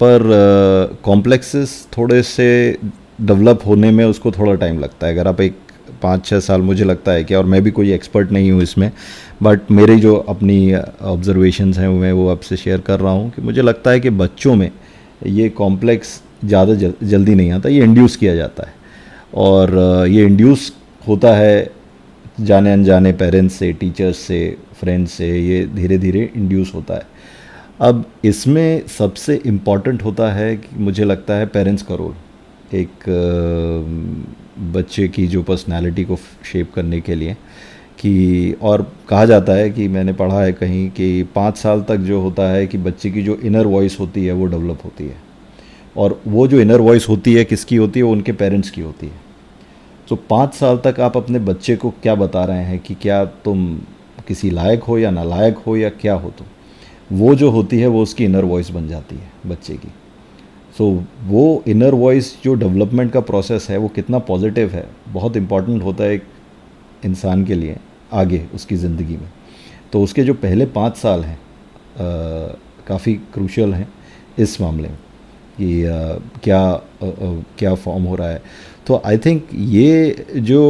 पर 0.00 0.22
कॉम्प्लेक्सेस 1.04 1.86
थोड़े 1.96 2.22
से 2.22 2.46
डेवलप 3.22 3.66
होने 3.66 3.90
में 3.90 4.04
उसको 4.04 4.30
थोड़ा 4.32 4.54
टाइम 4.54 4.78
लगता 4.80 5.06
है। 5.06 5.12
अगर 5.12 5.28
आप 5.28 5.40
एक 5.40 5.56
पाँच 6.02 6.24
छः 6.26 6.40
साल, 6.40 6.60
मुझे 6.62 6.84
लगता 6.84 7.12
है 7.12 7.24
कि, 7.24 7.34
और 7.34 7.44
मैं 7.44 7.62
भी 7.62 7.70
कोई 7.70 7.92
एक्सपर्ट 7.92 8.30
नहीं 8.32 8.50
हूँ 8.52 8.62
इसमें 8.62 8.90
बट 9.42 9.70
मेरी 9.72 9.98
जो 10.00 10.14
अपनी 10.16 10.74
ऑब्जर्वेशंस 10.74 11.78
हैं, 11.78 11.88
मैं 11.90 12.12
वो 12.12 12.28
आपसे 12.30 12.56
शेयर 12.56 12.80
कर 12.80 13.00
रहा 13.00 13.12
हूँ 13.12 13.30
कि 13.30 13.42
मुझे 13.42 13.62
लगता 13.62 13.90
है 13.90 14.00
कि 14.00 14.10
बच्चों 14.12 14.54
में 14.54 14.70
ये 15.28 15.48
कॉम्प्लेक्स 15.50 16.20
ज़्यादा 16.44 16.74
जल्दी 16.74 17.34
नहीं 17.34 17.50
आता, 17.52 17.68
ये 17.68 17.82
इंड्यूस 17.82 18.16
किया 18.16 18.34
जाता 18.36 18.66
है। 18.66 18.78
और 19.32 20.06
ये 20.08 20.24
इंड्यूस 20.26 20.72
होता 21.08 21.34
है 21.36 21.70
जाने 22.40 22.72
अनजाने 22.72 23.12
पेरेंट्स 23.12 23.54
से 23.54 23.72
टीचर्स 23.72 24.18
से 24.18 24.56
फ्रेंड्स 24.80 25.12
से, 25.12 25.28
ये 25.38 25.64
धीरे 25.66 25.98
धीरे 25.98 26.30
इंड्यूस 26.36 26.72
होता 26.74 26.94
है। 26.94 27.06
अब 27.80 28.04
इसमें 28.24 28.86
सबसे 28.88 29.34
इंपॉर्टेंट 29.46 30.02
होता 30.04 30.30
है 30.32 30.56
कि 30.56 30.76
मुझे 30.78 31.04
लगता 31.04 31.34
है 31.34 31.46
पेरेंट्स 31.46 31.82
का 31.82 31.94
रोल 31.94 32.14
एक 32.76 33.04
बच्चे 34.72 35.08
की 35.08 35.26
जो 35.26 35.42
पर्सनालिटी 35.42 36.04
को 36.04 36.16
शेप 36.52 36.72
करने 36.74 37.00
के 37.00 37.14
लिए 37.14 37.34
कि, 37.98 38.52
और 38.62 38.82
कहा 39.08 39.24
जाता 39.24 39.52
है 39.52 39.70
कि 39.70 39.88
मैंने 39.88 40.12
पढ़ा 40.12 40.42
है 40.42 40.52
कहीं 40.52 40.88
कि 40.90 41.22
पाँच 41.34 41.56
साल 41.56 41.82
तक 41.88 41.96
जो 42.08 42.20
होता 42.20 42.48
है 42.50 42.66
कि 42.66 42.78
बच्चे 42.78 43.10
की 43.10 43.22
जो 43.22 43.34
इनर 43.44 43.66
वॉइस 43.66 43.98
होती 44.00 44.26
है 44.26 44.32
वो 44.32 44.46
डेवलप 44.46 44.84
होती 44.84 45.04
है। 45.04 45.29
और 46.00 46.20
वो 46.26 46.46
जो 46.48 46.60
इनर 46.60 46.80
वॉइस 46.80 47.08
होती 47.08 47.34
है 47.34 47.44
किसकी 47.44 47.76
होती 47.76 48.00
है? 48.00 48.04
वो 48.04 48.12
उनके 48.12 48.32
पेरेंट्स 48.32 48.70
की 48.70 48.80
होती 48.80 49.06
है। 49.06 49.28
तो 50.08 50.16
पाँच 50.30 50.54
साल 50.54 50.78
तक 50.84 51.00
आप 51.00 51.16
अपने 51.16 51.38
बच्चे 51.38 51.76
को 51.76 51.90
क्या 52.02 52.14
बता 52.14 52.44
रहे 52.44 52.64
हैं 52.64 52.78
कि 52.78 52.94
क्या 52.94 53.24
तुम 53.44 53.74
किसी 54.28 54.50
लायक 54.50 54.82
हो 54.82 54.98
या 54.98 55.10
नालायक 55.10 55.58
हो 55.58 55.76
या 55.76 55.88
क्या 55.90 56.14
हो 56.14 56.30
तुम? 56.30 56.46
वो 57.12 57.34
जो 57.34 57.50
होती 57.50 57.78
है 57.80 57.86
वो 57.86 58.02
उसकी 58.02 58.24
इनर 58.24 58.44
वॉइस 58.44 58.70
बन 58.70 58.88
जाती 58.88 59.16
है 59.16 59.30
बच्चे 59.46 59.74
की। 59.74 59.88
सो 60.78 60.90
so, 60.90 61.02
वो 61.22 61.62
इनर 61.66 61.94
वॉइस 61.94 62.34
जो 62.44 62.54
डेवलपमेंट 62.54 63.12
का 63.12 63.20
प्रोसेस 63.20 63.66
है 63.70 63.76
वो 63.76 63.88
कितना 63.88 64.18
पॉजिटिव 64.18 64.70
है 64.70 64.86
बहुत 65.08 65.36
इंपॉर्टेंट 65.36 65.82
होता 65.82 66.04
है 66.04 66.14
एक 66.14 66.22
इंसान 67.04 67.44
के 67.44 67.54
लिए 67.54 67.76
आगे 68.12 68.44
उसकी 68.54 68.76
ज़िंदगी 68.76 69.16
में। 69.16 69.28
तो 69.92 70.02
उसके 70.02 70.24
जो 70.24 70.34
पहले 70.36 70.66
पाँच 70.66 70.96
साल 70.96 71.24
हैं 71.24 71.38
काफ़ी 72.88 73.14
क्रूशल 73.34 73.74
हैं 73.74 73.88
इस 74.38 74.60
मामले 74.60 74.88
में। 74.88 74.98
कि 75.60 75.84
आ, 75.84 75.96
क्या 76.44 76.60
आ, 76.60 76.80
क्या 77.58 77.74
फॉर्म 77.76 78.02
हो 78.04 78.14
रहा 78.16 78.28
है। 78.28 78.42
तो 78.86 79.00
आई 79.06 79.18
थिंक 79.18 79.48
ये 79.54 80.24
जो 80.36 80.60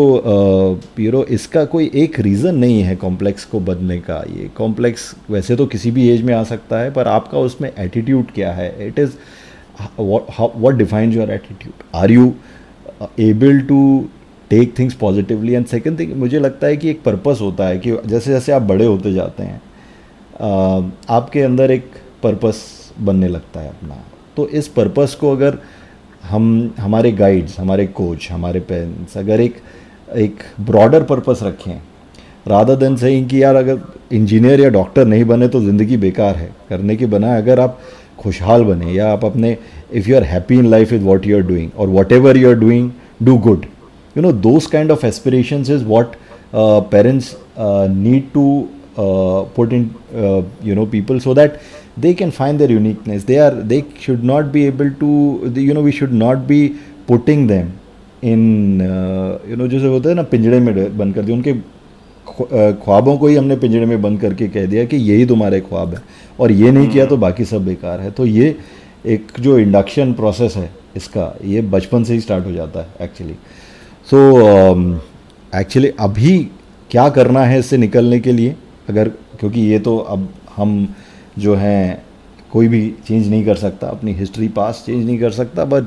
यू 1.00 1.12
नो 1.12 1.22
इसका 1.31 1.64
कोई 1.64 1.90
एक 1.94 2.18
रीज़न 2.20 2.57
नहीं 2.57 2.81
है 2.83 2.96
कॉम्प्लेक्स 2.96 3.44
को 3.44 3.61
बनने 3.61 3.98
का। 4.00 4.16
ये 4.31 4.50
कॉम्प्लेक्स 4.57 5.14
वैसे 5.31 5.57
तो 5.57 5.66
किसी 5.66 5.90
भी 5.90 6.09
एज 6.11 6.22
में 6.22 6.35
आ 6.35 6.42
सकता 6.44 6.79
है 6.79 6.90
पर 6.92 7.09
आपका 7.09 7.38
उसमें 7.38 7.70
एटीट्यूड 7.70 8.33
क्या 8.35 8.53
है? 8.53 8.87
It 8.87 8.98
is 8.98 9.12
what 9.98 10.74
defines 10.74 11.14
your 11.16 11.31
attitude 11.31 11.85
are 11.96 12.11
you 12.11 12.33
able 13.20 13.61
to 13.68 14.09
take 14.50 14.79
things 14.79 14.94
positively 14.94 15.53
and 15.53 15.66
second 15.66 15.98
thing 15.98 16.12
मुझे 16.16 16.38
लगता 16.38 16.66
है 16.66 16.76
कि 16.76 16.90
एक 16.90 17.03
पर्पस 17.03 17.38
होता 17.40 17.66
है 17.66 17.79
कि 17.79 17.96
जैसे 18.07 18.31
जैसे 18.31 18.53
आप 18.53 18.62
बड़े 18.62 18.87
होते 18.87 19.12
जाते 19.12 19.42
हैं 19.42 19.61
आपके 21.11 21.42
अंदर 21.42 21.70
एक 21.70 21.90
पर्पस 22.22 22.62
बनने 23.00 23.29
लगता 23.29 23.61
है 23.61 23.68
अपना। 23.68 24.03
तो 24.40 24.48
इस 24.48 24.68
पर्पस 24.68 25.14
को 25.20 25.33
अगर 25.33 25.59
हम, 26.22 26.74
हमारे 26.79 27.12
गाइड्स 27.12 27.59
हमारे 27.59 27.87
कोच 27.87 28.29
हमारे 28.31 28.61
पेरेंट्स 28.61 29.18
अगर 29.18 29.40
एक 29.40 29.57
एक 30.16 30.35
ब्रॉडर 30.61 31.03
पर्पस 31.03 31.40
रखें 31.42 31.81
राधा 32.48 32.74
दिन 32.74 32.96
से 32.96 33.22
कि 33.22 33.42
यार 33.42 33.55
अगर 33.55 33.81
इंजीनियर 34.12 34.61
या 34.61 34.68
डॉक्टर 34.68 35.05
नहीं 35.05 35.24
बने 35.24 35.48
तो 35.48 35.61
ज़िंदगी 35.61 35.96
बेकार 35.96 36.37
है। 36.37 36.50
करने 36.68 36.96
के 36.96 37.07
बना 37.07 37.37
अगर 37.37 37.61
आप 37.61 37.79
खुशहाल 38.18 38.64
बने 38.64 38.92
या 38.92 39.12
आप 39.12 39.24
अपने 39.24 39.57
if 39.92 40.09
you 40.09 40.16
are 40.16 40.22
happy 40.22 40.55
in 40.55 40.66
life 40.66 40.92
is 40.92 41.03
what 41.03 41.26
you 41.26 41.37
are 41.37 41.42
doing 41.42 41.70
और 41.79 41.88
whatever 42.12 42.37
you 42.37 42.48
are 42.48 42.55
doing 42.55 42.90
do 43.22 43.37
good 43.38 43.66
you 44.16 44.22
know 44.22 44.33
those 44.33 44.66
kind 44.66 44.90
of 44.90 45.07
aspirations 45.07 45.70
is 45.70 45.85
what 45.85 46.16
parents 46.55 47.37
need 47.59 48.31
to 48.35 48.68
put 48.98 49.72
in 49.72 49.90
you 50.64 50.74
know 50.74 50.87
people 50.87 51.18
so 51.18 51.35
that 51.35 51.59
they 51.98 52.14
can 52.14 52.31
find 52.31 52.61
their 52.61 52.70
uniqueness. 52.70 53.24
They 53.24 53.38
are 53.38 53.55
they 53.72 53.85
should 54.00 54.24
not 54.24 54.53
be 54.53 54.64
able 54.66 54.90
to 55.00 55.11
you 55.57 55.74
know 55.74 55.83
we 55.83 55.92
should 55.92 56.12
not 56.12 56.46
be 56.46 56.62
putting 57.09 57.46
them 57.53 57.76
in 58.24 58.81
you 59.50 59.57
know 59.57 59.66
जैसे 59.68 59.87
होता 59.87 60.09
है 60.09 60.14
ना 60.14 60.22
पिंजड़े 60.31 60.59
में 60.61 60.98
बंद 60.98 61.14
कर 61.14 61.22
दिया। 61.22 61.37
उनके 61.37 61.53
ख्वाबों 62.83 63.16
को 63.18 63.26
ही 63.26 63.37
हमने 63.37 63.57
पिंजड़े 63.57 63.87
में 63.87 64.03
बंद 64.03 64.20
करके 64.20 64.48
कह 64.48 64.66
दिया 64.66 64.85
कि 64.85 64.96
यही 64.96 65.26
तुम्हारे 65.26 65.61
ख्वाब 65.61 65.94
है। 65.94 66.03
और 66.40 66.53
ये 66.53 66.70
नहीं 66.70 66.88
किया 66.88 67.07
तो 67.07 67.16
बाकी 67.16 67.44
सब 67.44 67.64
बेकार 67.66 68.00
है। 68.00 68.11
तो 68.11 68.26
ये 68.26 68.57
एक 69.07 69.26
जो 69.40 69.59
इंडक्शन 69.59 70.12
प्रोसेस 70.12 70.57
है 70.57 70.70
इसका 70.96 71.35
ये 71.44 71.61
बचपन 71.74 72.05
से 72.05 72.14
ही 72.14 72.20
स्टार्ट 72.20 72.46
हो 72.46 72.53
जाता 72.53 72.81
है 72.81 73.05
एक्चुअली 73.05 73.35
सो 74.11 74.18
एक्चुअली 75.61 75.88
अभी 76.00 76.38
क्या 76.90 77.09
करना 77.09 77.44
है 77.44 77.59
इससे 77.59 77.76
निकलने 77.76 78.20
के 78.20 78.33
लिए? 78.33 78.55
अगर 78.88 79.09
क्योंकि 79.40 79.61
ये 79.61 79.79
तो 79.79 79.96
अब 79.96 80.29
हम 80.57 80.94
जो 81.38 81.54
हैं 81.54 82.02
कोई 82.52 82.68
भी 82.68 82.82
चेंज 83.06 83.28
नहीं 83.28 83.44
कर 83.44 83.54
सकता 83.54 83.88
अपनी 83.88 84.12
हिस्ट्री 84.12 84.48
पास 84.48 84.82
चेंज 84.86 85.04
नहीं 85.06 85.18
कर 85.18 85.30
सकता 85.30 85.64
बट 85.64 85.84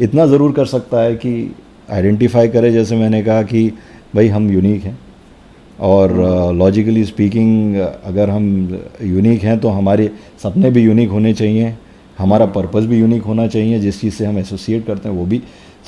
इतना 0.00 0.26
ज़रूर 0.26 0.52
कर 0.52 0.66
सकता 0.66 1.00
है 1.00 1.14
कि 1.14 1.54
आइडेंटिफाई 1.90 2.48
करे 2.48 2.72
जैसे 2.72 2.96
मैंने 2.96 3.22
कहा 3.22 3.42
कि 3.42 3.68
भाई 4.14 4.28
हम 4.28 4.50
यूनिक 4.50 4.84
हैं। 4.84 4.98
और 5.80 6.12
लॉजिकली 6.54 7.02
uh, 7.02 7.08
स्पीकिंग 7.08 7.76
अगर 7.76 8.30
हम 8.30 8.44
यूनिक 9.02 9.42
हैं 9.42 9.58
तो 9.60 9.68
हमारे 9.68 10.10
सपने 10.42 10.70
भी 10.70 10.82
यूनिक 10.82 11.10
होने 11.10 11.32
चाहिए 11.34 11.74
हमारा 12.18 12.46
पर्पस 12.46 12.84
भी 12.84 12.98
यूनिक 12.98 13.22
होना 13.22 13.46
चाहिए 13.46 13.78
जिस 13.80 14.00
चीज़ 14.00 14.14
से 14.14 14.26
हम 14.26 14.38
एसोसिएट 14.38 14.86
करते 14.86 15.08
हैं 15.08 15.16
वो 15.16 15.24
भी। 15.26 15.38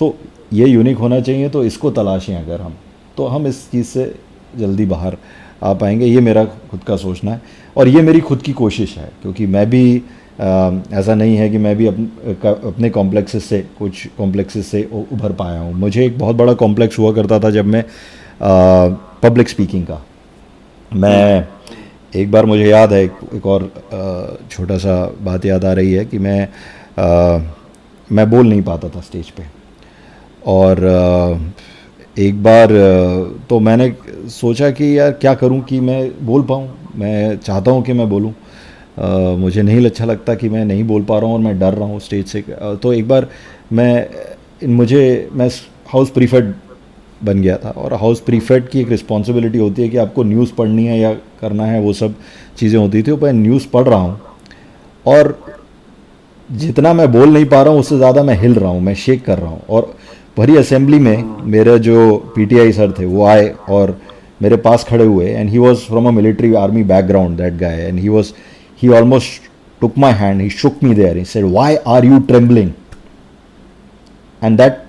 तो 0.00 0.16
ये 0.52 0.66
यूनिक 0.66 0.98
होना 0.98 1.20
चाहिए 1.20 1.48
तो 1.48 1.64
इसको 1.64 1.90
तलाशें 1.90 2.34
अगर 2.36 2.60
हम 2.60 2.74
तो 3.16 3.26
हम 3.26 3.46
इस 3.46 3.70
चीज़ 3.70 3.86
से 3.86 4.14
जल्दी 4.58 4.86
बाहर 4.86 5.16
आ 5.62 5.72
पाएँगे 5.74 6.06
ये 6.06 6.20
मेरा 6.20 6.44
खुद 6.44 6.80
का 6.80 6.96
सोचना 6.96 7.30
है। 7.30 7.40
और 7.76 7.88
ये 7.88 8.02
मेरी 8.02 8.20
खुद 8.20 8.42
की 8.42 8.52
कोशिश 8.52 8.96
है 8.98 9.10
क्योंकि 9.22 9.46
मैं 9.46 9.68
भी 9.70 10.02
आ, 10.40 10.70
ऐसा 10.92 11.14
नहीं 11.14 11.36
है 11.36 11.48
कि 11.50 11.58
मैं 11.58 11.76
भी 11.76 11.86
अप, 11.86 12.46
अपने 12.46 12.90
कॉम्प्लेक्सेस 12.90 13.44
से 13.44 13.58
कुछ 13.78 14.06
कॉम्प्लेक्सेस 14.18 14.66
से 14.66 14.82
उभर 14.92 15.32
पाया 15.32 15.60
हूँ। 15.60 15.72
मुझे 15.74 16.04
एक 16.06 16.18
बहुत 16.18 16.36
बड़ा 16.36 16.52
कॉम्प्लेक्स 16.54 16.98
हुआ 16.98 17.12
करता 17.14 17.38
था 17.40 17.50
जब 17.50 17.66
मैं 17.66 17.84
पब्लिक 19.22 19.48
स्पीकिंग 19.48 19.86
का। 19.86 20.00
मैं 20.92 21.48
एक 22.16 22.30
बार 22.30 22.46
मुझे 22.46 22.66
याद 22.66 22.92
है 22.92 23.02
एक, 23.04 23.46
और 23.46 23.70
छोटा 24.50 24.78
सा 24.78 25.02
बात 25.22 25.44
याद 25.46 25.64
आ 25.64 25.72
रही 25.72 25.92
है 25.92 26.04
कि 26.04 26.18
मैं 26.18 26.42
आ, 26.98 27.38
मैं 28.10 28.28
बोल 28.30 28.46
नहीं 28.46 28.62
पाता 28.62 28.88
था 28.88 29.00
स्टेज 29.00 29.30
पे। 29.30 29.44
और 30.46 30.84
आ, 30.86 31.38
एक 32.18 32.42
बार 32.42 32.68
तो 33.50 33.60
मैंने 33.60 33.94
सोचा 34.30 34.70
कि 34.70 34.98
यार 34.98 35.10
क्या 35.12 35.34
करूँ 35.34 35.60
कि 35.62 35.80
मैं 35.80 36.26
बोल 36.26 36.42
पाऊँ। 36.42 36.68
मैं 36.96 37.36
चाहता 37.38 37.70
हूँ 37.70 37.82
कि 37.84 37.92
मैं 37.92 38.08
बोलूँ। 38.08 38.34
मुझे 39.38 39.62
नहीं 39.62 39.84
अच्छा 39.86 40.04
लगता 40.04 40.34
कि 40.34 40.48
मैं 40.48 40.64
नहीं 40.64 40.84
बोल 40.84 41.02
पा 41.04 41.18
रहा 41.18 41.26
हूँ 41.26 41.34
और 41.34 41.42
मैं 41.42 41.58
डर 41.58 41.74
रहा 41.74 41.88
हूँ 41.88 41.98
स्टेज 42.00 42.26
से। 42.26 42.44
तो 42.82 42.92
एक 42.92 43.08
बार 43.08 43.28
मैं, 43.72 44.06
मुझे, 44.66 45.28
मैं 45.32 45.48
हाउस 45.88 46.10
प्रीफेड 46.10 46.54
बन 47.24 47.42
गया 47.42 47.56
था 47.58 47.70
और 47.72 47.94
हाउस 47.94 48.20
प्रीफेड 48.20 48.68
की 48.68 48.80
एक 48.80 48.88
रिस्पॉन्सिबिलिटी 48.90 49.58
होती 49.58 49.82
है 49.82 49.88
कि 49.88 49.96
आपको 49.96 50.22
न्यूज़ 50.24 50.52
पढ़नी 50.54 50.84
है 50.86 50.98
या 50.98 51.12
करना 51.40 51.66
है, 51.66 51.80
वो 51.80 51.92
सब 51.92 52.14
चीज़ें 52.58 52.78
होती 52.78 52.98
थी। 52.98 53.02
तो 53.02 53.16
मैं 53.16 53.32
न्यूज़ 53.32 53.68
पढ़ 53.68 53.84
रहा 53.84 53.98
हूँ 53.98 54.20
और 55.06 55.38
जितना 56.48 56.92
मैं 56.92 57.10
बोल 57.12 57.32
नहीं 57.32 57.44
पा 57.44 57.62
रहा 57.62 57.72
हूँ, 57.72 57.80
उससे 57.80 57.96
ज़्यादा 57.96 58.22
मैं 58.22 58.38
हिल 58.40 58.54
रहा 58.54 58.70
हूँ, 58.70 58.80
मैं 58.80 58.94
शेक 58.96 59.24
कर 59.24 59.38
रहा 59.38 59.50
हूँ। 59.50 59.62
और 59.68 59.94
भरी 60.36 60.56
असेंबली 60.56 60.98
में 60.98 61.24
मेरे 61.44 61.78
जो 61.78 62.16
पीटीआई 62.36 62.72
सर 62.72 62.92
थे, 62.98 63.04
वो 63.04 63.24
आए 63.26 63.48
और 63.68 63.98
मेरे 64.40 64.56
पास 64.64 64.84
खड़े 64.84 65.04
हुए 65.04 65.26
and 65.26 65.50
he 65.50 65.58
was 65.58 65.78
from 65.80 66.08
a 66.08 66.10
military 66.10 66.54
army 66.54 66.82
background 66.84 67.36
that 67.38 67.54
guy 67.58 67.80
and 67.80 67.98
he 67.98 68.08
was 68.08 68.32
he 68.82 68.88
almost 68.88 69.50
took 69.82 69.98
my 69.98 70.12
hand 70.14 70.40
he 70.40 70.48
shook 70.52 70.82
me 70.84 70.94
there 70.94 71.16
he 71.16 71.24
said 71.24 71.44
why 71.52 71.76
are 71.86 72.04
you 72.04 72.18
trembling 72.28 72.70
and 74.42 74.58
that 74.58 74.82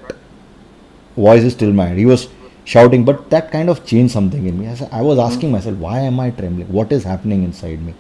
voice 1.18 1.44
is 1.44 1.54
still 1.54 1.74
mind 1.74 1.98
he 1.98 2.06
was 2.06 2.26
shouting 2.68 3.06
but 3.06 3.20
that 3.32 3.50
kind 3.52 3.70
of 3.70 3.80
change 3.88 4.10
something 4.12 4.48
in 4.48 4.54
me 4.54 4.66
I 4.66 5.04
was 5.04 5.20
asking 5.20 5.52
myself 5.62 5.80
why 5.82 6.06
am 6.06 6.22
I 6.22 6.32
trembling 6.32 6.76
what 6.76 6.94
is 6.94 7.08
happening 7.08 7.44
inside 7.52 7.82
me 7.82 7.94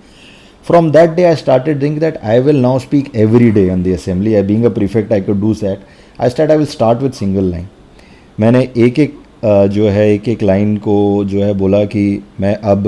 from 0.65 0.89
that 0.91 1.09
day 1.09 1.23
I 1.23 1.35
started 1.35 1.81
think 1.81 1.99
that 1.99 2.17
I 2.23 2.39
will 2.39 2.61
now 2.61 2.79
speak 2.79 3.15
every 3.15 3.49
day 3.51 3.69
on 3.69 3.83
the 3.83 3.93
assembly 3.93 4.33
I 4.35 4.41
being 4.43 4.65
a 4.65 4.69
perfect 4.69 5.13
I 5.13 5.21
could 5.21 5.39
do 5.41 5.53
that 5.53 5.85
I 6.19 6.29
start 6.29 6.51
I 6.51 6.57
will 6.57 6.67
start 6.67 7.01
with 7.01 7.11
single 7.11 7.49
line 7.51 7.67
मैंने 8.39 8.67
एक 8.77 8.99
एक 8.99 9.17
जो 9.45 9.89
है 9.89 10.13
एक 10.13 10.29
एक 10.29 10.43
line 10.43 10.77
को 10.77 11.25
जो 11.25 11.43
है 11.43 11.53
बोला 11.53 11.83
कि 11.85 12.23
मैं 12.39 12.55
अब 12.55 12.87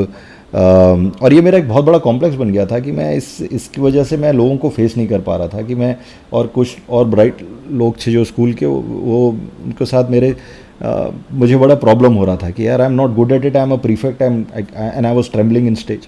और 0.56 1.34
ये 1.34 1.42
मेरा 1.42 1.58
एक 1.58 1.68
बहुत 1.68 1.86
बड़ा 1.86 1.98
कॉम्प्लेक्स 1.98 2.36
बन 2.36 2.52
गया 2.52 2.66
था 2.66 2.80
कि 2.80 2.92
मैं 2.92 3.16
इस, 3.16 3.42
इसकी 3.42 3.82
वजह 3.82 4.04
से 4.04 4.18
मैं 4.18 4.34
लोगों 4.34 4.58
को 4.58 4.70
फेस 4.70 4.98
नहीं 4.98 5.08
कर 5.08 5.22
पा 5.22 5.36
रहा 5.36 5.48
था 5.48 5.62
कि 5.62 5.76
मैं 5.76 5.96
और 6.34 6.48
कुछ 6.48 6.78
और 6.90 7.06
ब्राइट 7.06 7.38
लोग 7.72 7.96
थे 8.08 8.12
जो 8.12 8.24
स्कूल 8.24 8.54
के, 8.54 8.66
वो, 8.66 9.30
उनके 9.66 9.86
साथ 9.86 10.10
मेरे 10.10 10.36
मुझे 11.32 11.58
बड़ा 11.58 11.76
प्रॉब्लम 11.76 12.14
हो 12.14 12.26
रहा 12.26 12.36
था 12.36 12.50
कि 12.50 12.68
यार 12.68 12.82
I 12.82 12.88
am 12.88 12.94
not 12.94 13.16
good 13.16 13.32
at 13.32 13.46
it 13.46 13.58
I 13.58 13.64
am 13.64 13.72
a 13.72 13.78
prefect 13.78 14.24
I 14.24 14.30
am 14.30 14.46
and 14.76 15.06
I 15.06 15.16
was 15.16 15.32
trembling 15.32 15.68
in 15.68 15.76
stage 15.76 16.08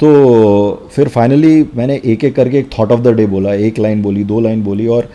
तो 0.00 0.88
फिर 0.92 1.08
फाइनली 1.08 1.66
मैंने 1.74 2.00
एक 2.04 2.24
एक 2.24 2.34
करके 2.34 2.58
एक 2.58 2.68
थॉट 2.78 2.92
ऑफ़ 2.92 3.00
द 3.00 3.08
डे 3.08 3.26
बोला, 3.26 3.54
एक 3.54 3.78
लाइन 3.78 4.02
बोली, 4.02 4.24
दो 4.24 4.40
लाइन 4.40 4.62
बोली 4.62 4.86
और 4.86 5.08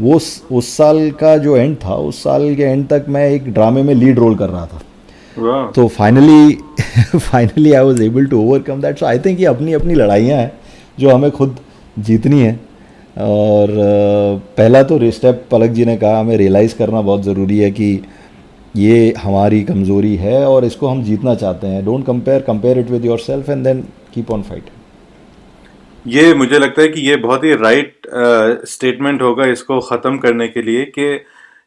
वो 0.00 0.14
उस 0.52 0.76
साल 0.76 1.10
का 1.20 1.36
जो 1.38 1.56
एंड 1.56 1.76
था 1.76 1.94
उस 2.04 2.22
साल 2.22 2.54
के 2.56 2.62
एंड 2.62 2.86
तक 2.88 3.04
मैं 3.08 3.28
एक 3.30 3.52
ड्रामे 3.54 3.82
में 3.82 3.94
लीड 3.94 4.18
रोल 4.18 4.34
कर 4.36 4.48
रहा 4.48 4.66
था। 4.66 5.70
तो 5.74 5.86
finally 5.88 6.52
finally 7.16 7.72
I 7.72 7.84
was 7.84 8.02
able 8.02 8.26
to 8.26 8.40
overcome 8.40 8.80
that 8.82 8.98
so 8.98 9.06
I 9.06 9.18
think 9.18 9.40
ये 9.40 9.46
अपनी 9.46 9.72
अपनी 9.72 9.94
लड़ाइयाँ 9.94 10.38
हैं 10.38 10.52
जो 10.98 11.10
हमें 11.10 11.30
खुद 11.30 11.56
जीतनी 11.98 12.40
है। 12.40 12.58
और 13.18 13.68
पहला 14.56 14.82
तो 14.82 15.10
स्टेप 15.10 15.44
पलक 15.50 15.70
जी 15.70 15.84
ने 15.84 15.96
कहा 15.96 16.18
हमें 16.20 16.36
रियलाइज़ 16.36 16.74
करना 16.76 17.00
बहुत 17.02 17.22
ज़रूरी 17.22 17.58
है 17.58 17.70
कि 17.70 17.92
ये 18.76 19.14
हमारी 19.18 19.62
कमज़ोरी 19.64 20.14
है 20.16 20.44
और 20.46 20.64
इसको 20.64 20.88
हम 20.88 21.02
जीतना 21.04 21.34
चाहते 21.34 21.66
हैं। 21.66 21.84
Don't 21.84 22.06
compare 22.06 22.40
compare 22.40 22.78
it 22.78 22.90
with 22.90 23.04
yourself 23.18 23.50
and 23.50 23.64
then 23.64 23.84
keep 24.14 24.30
on 24.30 24.42
fighting 24.42 24.79
ये 26.06 26.32
मुझे 26.34 26.58
लगता 26.58 26.82
है 26.82 26.88
कि 26.88 27.00
ये 27.00 27.16
बहुत 27.16 27.44
ही 27.44 27.54
राइट 27.54 28.06
स्टेटमेंट 28.68 29.22
होगा 29.22 29.44
इसको 29.46 29.78
ख़त्म 29.80 30.18
करने 30.18 30.46
के 30.48 30.62
लिए 30.62 30.84
कि 30.88 31.24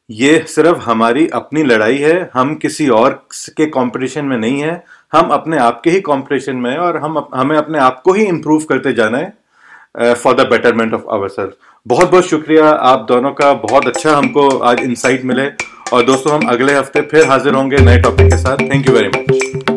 ये 0.09 0.37
सिर्फ़ 0.47 0.79
हमारी 0.81 1.27
अपनी 1.33 1.63
लड़ाई 1.63 1.97
है, 1.97 2.29
हम 2.33 2.55
किसी 2.55 2.87
और 2.89 3.11
के 3.57 3.65
कंपटीशन 3.67 4.25
में 4.25 4.37
नहीं 4.37 4.61
है, 4.61 4.83
हम 5.13 5.29
अपने 5.29 5.57
आप 5.57 5.81
के 5.83 5.89
ही 5.89 5.99
कंपटीशन 6.01 6.55
में 6.55 6.69
है 6.71 6.77
और 6.77 6.97
हम 6.97 7.25
हमें 7.33 7.55
अपने 7.57 7.79
आप 7.79 8.01
को 8.05 8.13
ही 8.13 8.25
इम्प्रूव 8.25 8.63
करते 8.69 8.93
जाना 8.93 9.17
है 9.17 10.13
for 10.15 10.35
the 10.35 10.47
betterment 10.49 10.93
of 10.93 11.03
ourself 11.29 11.53
बहुत 11.85 12.11
बहुत 12.11 12.25
शुक्रिया, 12.25 12.67
आप 12.67 13.05
दोनों 13.09 13.31
का 13.31 13.53
बहुत 13.53 13.87
अच्छा 13.87 14.15
हमको 14.17 14.47
आज 14.49 14.79
इंसाइट 14.81 15.25
मिले। 15.25 15.47
और 15.93 16.03
दोस्तों, 16.03 16.33
हम 16.33 16.47
अगले 16.49 16.73
हफ़्ते 16.73 17.01
फिर 17.03 17.27
हाजिर 17.29 17.53
होंगे 17.53 17.77
नए 17.81 17.99
टॉपिक 18.01 18.27
के 18.27 18.37
साथ। 18.37 18.69
Thank 18.71 18.87
you 18.87 18.95
very 18.95 19.07
much 19.09 19.72